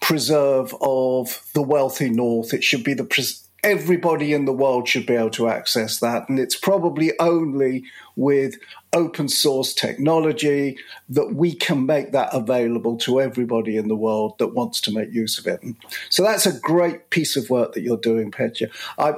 preserve 0.00 0.74
of 0.80 1.42
the 1.54 1.62
wealthy 1.62 2.10
north. 2.10 2.52
It 2.52 2.64
should 2.64 2.84
be 2.84 2.94
the 2.94 3.04
pres- 3.04 3.45
everybody 3.62 4.32
in 4.32 4.44
the 4.44 4.52
world 4.52 4.88
should 4.88 5.06
be 5.06 5.14
able 5.14 5.30
to 5.30 5.48
access 5.48 5.98
that. 6.00 6.28
And 6.28 6.38
it's 6.38 6.56
probably 6.56 7.12
only 7.18 7.84
with 8.14 8.56
open 8.92 9.28
source 9.28 9.74
technology 9.74 10.78
that 11.08 11.34
we 11.34 11.52
can 11.52 11.84
make 11.84 12.12
that 12.12 12.32
available 12.32 12.96
to 12.98 13.20
everybody 13.20 13.76
in 13.76 13.88
the 13.88 13.96
world 13.96 14.38
that 14.38 14.54
wants 14.54 14.80
to 14.82 14.92
make 14.92 15.12
use 15.12 15.38
of 15.38 15.46
it. 15.46 15.62
So 16.10 16.22
that's 16.22 16.46
a 16.46 16.58
great 16.60 17.10
piece 17.10 17.36
of 17.36 17.50
work 17.50 17.74
that 17.74 17.82
you're 17.82 17.96
doing, 17.96 18.30
Petya. 18.30 18.68
I, 18.98 19.14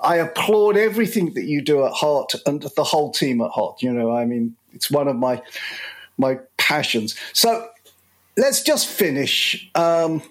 I 0.00 0.16
applaud 0.16 0.76
everything 0.76 1.34
that 1.34 1.44
you 1.44 1.62
do 1.62 1.84
at 1.84 1.92
HOT 1.92 2.34
and 2.46 2.62
the 2.62 2.84
whole 2.84 3.10
team 3.10 3.40
at 3.40 3.50
HOT. 3.50 3.82
You 3.82 3.92
know, 3.92 4.14
I 4.14 4.24
mean, 4.24 4.56
it's 4.72 4.90
one 4.90 5.08
of 5.08 5.16
my 5.16 5.42
my 6.18 6.40
passions. 6.56 7.16
So 7.32 7.68
let's 8.36 8.62
just 8.62 8.88
finish. 8.88 9.70
Um, 9.74 10.22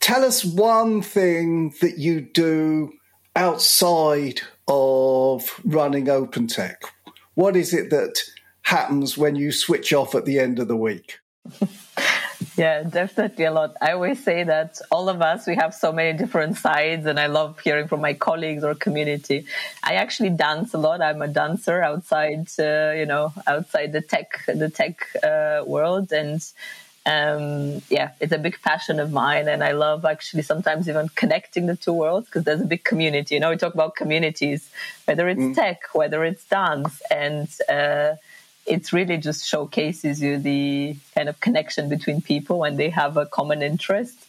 tell 0.00 0.24
us 0.24 0.44
one 0.44 1.02
thing 1.02 1.74
that 1.80 1.98
you 1.98 2.20
do 2.20 2.92
outside 3.34 4.40
of 4.68 5.60
running 5.64 6.08
open 6.08 6.46
tech. 6.46 6.82
What 7.34 7.56
is 7.56 7.74
it 7.74 7.90
that 7.90 8.22
happens 8.62 9.16
when 9.16 9.36
you 9.36 9.52
switch 9.52 9.92
off 9.92 10.14
at 10.14 10.24
the 10.24 10.38
end 10.38 10.58
of 10.58 10.68
the 10.68 10.76
week? 10.76 11.18
yeah, 12.56 12.82
definitely 12.82 13.44
a 13.44 13.52
lot. 13.52 13.76
I 13.80 13.92
always 13.92 14.22
say 14.22 14.42
that 14.44 14.80
all 14.90 15.08
of 15.08 15.20
us, 15.22 15.46
we 15.46 15.54
have 15.56 15.74
so 15.74 15.92
many 15.92 16.16
different 16.16 16.56
sides, 16.56 17.06
and 17.06 17.20
I 17.20 17.26
love 17.26 17.60
hearing 17.60 17.86
from 17.86 18.00
my 18.00 18.14
colleagues 18.14 18.64
or 18.64 18.74
community. 18.74 19.46
I 19.82 19.94
actually 19.94 20.30
dance 20.30 20.74
a 20.74 20.78
lot. 20.78 21.02
I'm 21.02 21.22
a 21.22 21.28
dancer 21.28 21.82
outside, 21.82 22.48
uh, 22.58 22.92
you 22.96 23.06
know, 23.06 23.32
outside 23.46 23.92
the 23.92 24.00
tech, 24.00 24.40
the 24.46 24.70
tech 24.70 25.06
uh, 25.22 25.62
world, 25.66 26.12
and 26.12 26.40
um, 27.06 27.82
yeah, 27.88 28.10
it's 28.20 28.32
a 28.32 28.38
big 28.38 28.60
passion 28.62 28.98
of 28.98 29.12
mine, 29.12 29.46
and 29.46 29.62
I 29.62 29.72
love 29.72 30.04
actually 30.04 30.42
sometimes 30.42 30.88
even 30.88 31.08
connecting 31.10 31.66
the 31.66 31.76
two 31.76 31.92
worlds 31.92 32.26
because 32.26 32.42
there's 32.42 32.60
a 32.60 32.66
big 32.66 32.82
community. 32.82 33.36
You 33.36 33.40
know, 33.40 33.50
we 33.50 33.56
talk 33.56 33.74
about 33.74 33.94
communities, 33.94 34.68
whether 35.04 35.28
it's 35.28 35.40
mm. 35.40 35.54
tech, 35.54 35.82
whether 35.92 36.24
it's 36.24 36.44
dance, 36.46 37.00
and 37.08 37.48
uh, 37.68 38.16
it 38.66 38.92
really 38.92 39.18
just 39.18 39.46
showcases 39.46 40.20
you 40.20 40.36
the 40.38 40.96
kind 41.14 41.28
of 41.28 41.38
connection 41.38 41.88
between 41.88 42.20
people 42.20 42.58
when 42.58 42.76
they 42.76 42.90
have 42.90 43.16
a 43.16 43.24
common 43.24 43.62
interest 43.62 44.26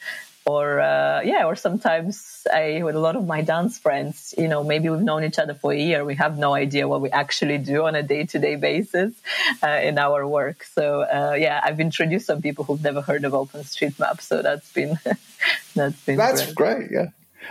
or 0.47 0.79
uh, 0.79 1.21
yeah, 1.23 1.43
or 1.43 1.57
sometimes 1.57 2.47
I 2.51 2.81
with 2.81 2.95
a 2.95 2.99
lot 2.99 3.17
of 3.17 3.27
my 3.27 3.41
dance 3.41 3.77
friends, 3.77 4.33
you 4.37 4.47
know, 4.47 4.63
maybe 4.63 4.89
we've 4.89 5.01
known 5.01 5.25
each 5.25 5.39
other 5.39 5.53
for 5.53 5.73
a 5.73 5.77
year, 5.77 6.05
we 6.05 6.15
have 6.15 6.37
no 6.37 6.53
idea 6.53 6.87
what 6.87 7.01
we 7.01 7.09
actually 7.09 7.57
do 7.57 7.85
on 7.85 7.95
a 7.95 8.03
day 8.03 8.25
to 8.25 8.39
day 8.39 8.55
basis 8.55 9.13
uh, 9.61 9.67
in 9.67 9.99
our 9.99 10.25
work. 10.25 10.63
So 10.63 11.01
uh, 11.01 11.35
yeah, 11.37 11.59
I've 11.61 11.81
introduced 11.81 12.27
some 12.27 12.41
people 12.41 12.63
who've 12.63 12.81
never 12.81 13.01
heard 13.01 13.25
of 13.25 13.33
OpenStreetMap, 13.33 14.21
so 14.21 14.41
that's 14.41 14.71
been 14.71 14.97
that's 15.75 15.99
been 16.05 16.15
that's 16.15 16.53
great. 16.53 16.77
great 16.77 16.91
yeah, 16.91 17.07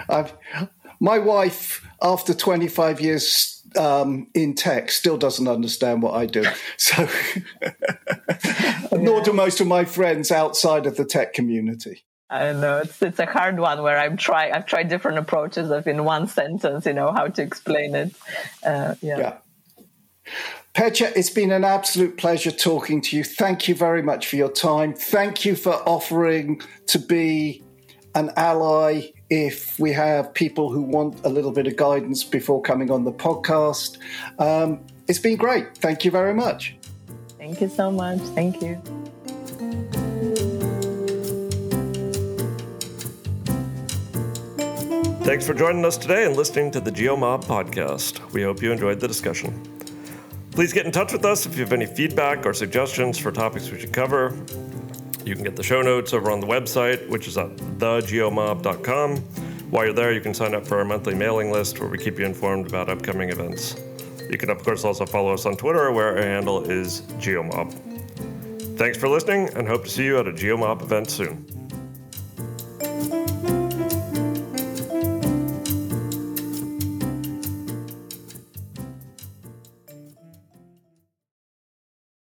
I've, 0.09 0.33
my 0.99 1.19
wife 1.19 1.87
after 2.01 2.33
twenty 2.33 2.69
five 2.69 2.99
years 2.99 3.63
um, 3.77 4.29
in 4.33 4.55
tech 4.55 4.91
still 4.91 5.19
doesn't 5.19 5.49
understand 5.49 6.03
what 6.03 6.15
I 6.15 6.25
do. 6.25 6.45
So, 6.79 7.09
yeah. 7.61 8.87
nor 8.93 9.21
do 9.23 9.33
most 9.33 9.61
of 9.61 9.67
my 9.67 9.85
friends 9.85 10.31
outside 10.31 10.87
of 10.87 10.97
the 10.97 11.05
tech 11.05 11.33
community. 11.35 12.05
I 12.29 12.53
know 12.53 12.79
it's 12.79 13.01
it's 13.03 13.19
a 13.21 13.27
hard 13.27 13.59
one 13.59 13.83
where 13.83 13.99
I'm 13.99 14.17
trying. 14.17 14.53
I've 14.53 14.67
tried 14.67 14.89
different 14.89 15.19
approaches 15.19 15.71
of 15.71 15.87
in 15.87 16.05
one 16.05 16.27
sentence, 16.27 16.85
you 16.87 16.93
know, 16.93 17.13
how 17.13 17.29
to 17.29 17.43
explain 17.43 17.95
it. 17.95 18.15
Uh, 18.65 18.97
yeah. 19.01 19.19
yeah. 19.19 19.37
Petya, 20.75 21.13
it's 21.15 21.31
been 21.31 21.53
an 21.53 21.65
absolute 21.65 22.19
pleasure 22.19 22.51
talking 22.51 23.01
to 23.01 23.17
you. 23.17 23.25
Thank 23.25 23.69
you 23.69 23.75
very 23.75 24.03
much 24.03 24.27
for 24.27 24.37
your 24.37 24.51
time. 24.51 24.93
Thank 24.93 25.45
you 25.45 25.55
for 25.55 25.75
offering 25.89 26.61
to 26.89 26.99
be 26.99 27.63
an 28.15 28.31
ally 28.37 29.13
if 29.31 29.79
we 29.79 29.93
have 29.93 30.35
people 30.35 30.71
who 30.71 30.83
want 30.83 31.25
a 31.25 31.29
little 31.29 31.53
bit 31.53 31.67
of 31.67 31.77
guidance 31.77 32.25
before 32.25 32.61
coming 32.61 32.91
on 32.91 33.05
the 33.05 33.13
podcast. 33.13 33.99
Um, 34.39 34.81
it's 35.07 35.19
been 35.19 35.37
great. 35.37 35.77
Thank 35.79 36.05
you 36.05 36.11
very 36.11 36.35
much. 36.35 36.77
Thank 37.39 37.61
you 37.61 37.69
so 37.69 37.91
much. 37.91 38.19
Thank 38.35 38.61
you. 38.61 38.83
Thanks 45.27 45.45
for 45.45 45.55
joining 45.55 45.85
us 45.85 45.97
today 45.97 46.25
and 46.25 46.37
listening 46.37 46.71
to 46.71 46.79
the 46.79 46.93
GeoMob 46.93 47.47
podcast. 47.47 48.33
We 48.33 48.45
hope 48.45 48.63
you 48.63 48.71
enjoyed 48.71 49.01
the 49.01 49.09
discussion. 49.09 49.61
Please 50.53 50.73
get 50.73 50.87
in 50.87 50.93
touch 50.93 51.13
with 51.13 51.25
us 51.25 51.47
if 51.47 51.57
you 51.57 51.65
have 51.65 51.73
any 51.73 51.85
feedback 51.85 52.47
or 52.47 52.55
suggestions 52.55 53.19
for 53.19 53.33
topics 53.33 53.69
we 53.73 53.81
should 53.81 53.93
cover. 53.93 54.37
You 55.25 55.35
can 55.35 55.43
get 55.43 55.57
the 55.57 55.65
show 55.65 55.83
notes 55.83 56.13
over 56.13 56.31
on 56.31 56.39
the 56.39 56.47
website, 56.47 57.09
which 57.09 57.27
is 57.27 57.37
at 57.39 57.57
thegeomob.com. 57.57 59.17
While 59.73 59.87
you're 59.87 59.95
there, 59.95 60.13
you 60.13 60.21
can 60.21 60.33
sign 60.33 60.55
up 60.55 60.65
for 60.65 60.79
our 60.79 60.85
monthly 60.85 61.17
mailing 61.17 61.51
list 61.51 61.81
where 61.81 61.89
we 61.89 61.99
keep 61.99 62.21
you 62.21 62.25
informed 62.25 62.69
about 62.69 62.89
upcoming 62.89 63.31
events. 63.31 63.75
You 64.31 64.39
can, 64.39 64.49
of 64.49 64.63
course, 64.63 64.85
also 64.85 65.07
follow 65.07 65.35
us 65.35 65.45
on 65.45 65.57
Twitter, 65.57 65.91
where 65.91 66.17
our 66.17 66.23
handle 66.23 66.71
is 66.71 67.01
GeoMob. 67.19 67.73
Thanks 68.79 68.97
for 68.97 69.09
listening, 69.09 69.49
and 69.57 69.67
hope 69.67 69.83
to 69.87 69.91
see 69.91 70.05
you 70.05 70.21
at 70.21 70.29
a 70.29 70.33
GeoMob 70.33 70.83
event 70.83 71.11
soon. 71.11 71.56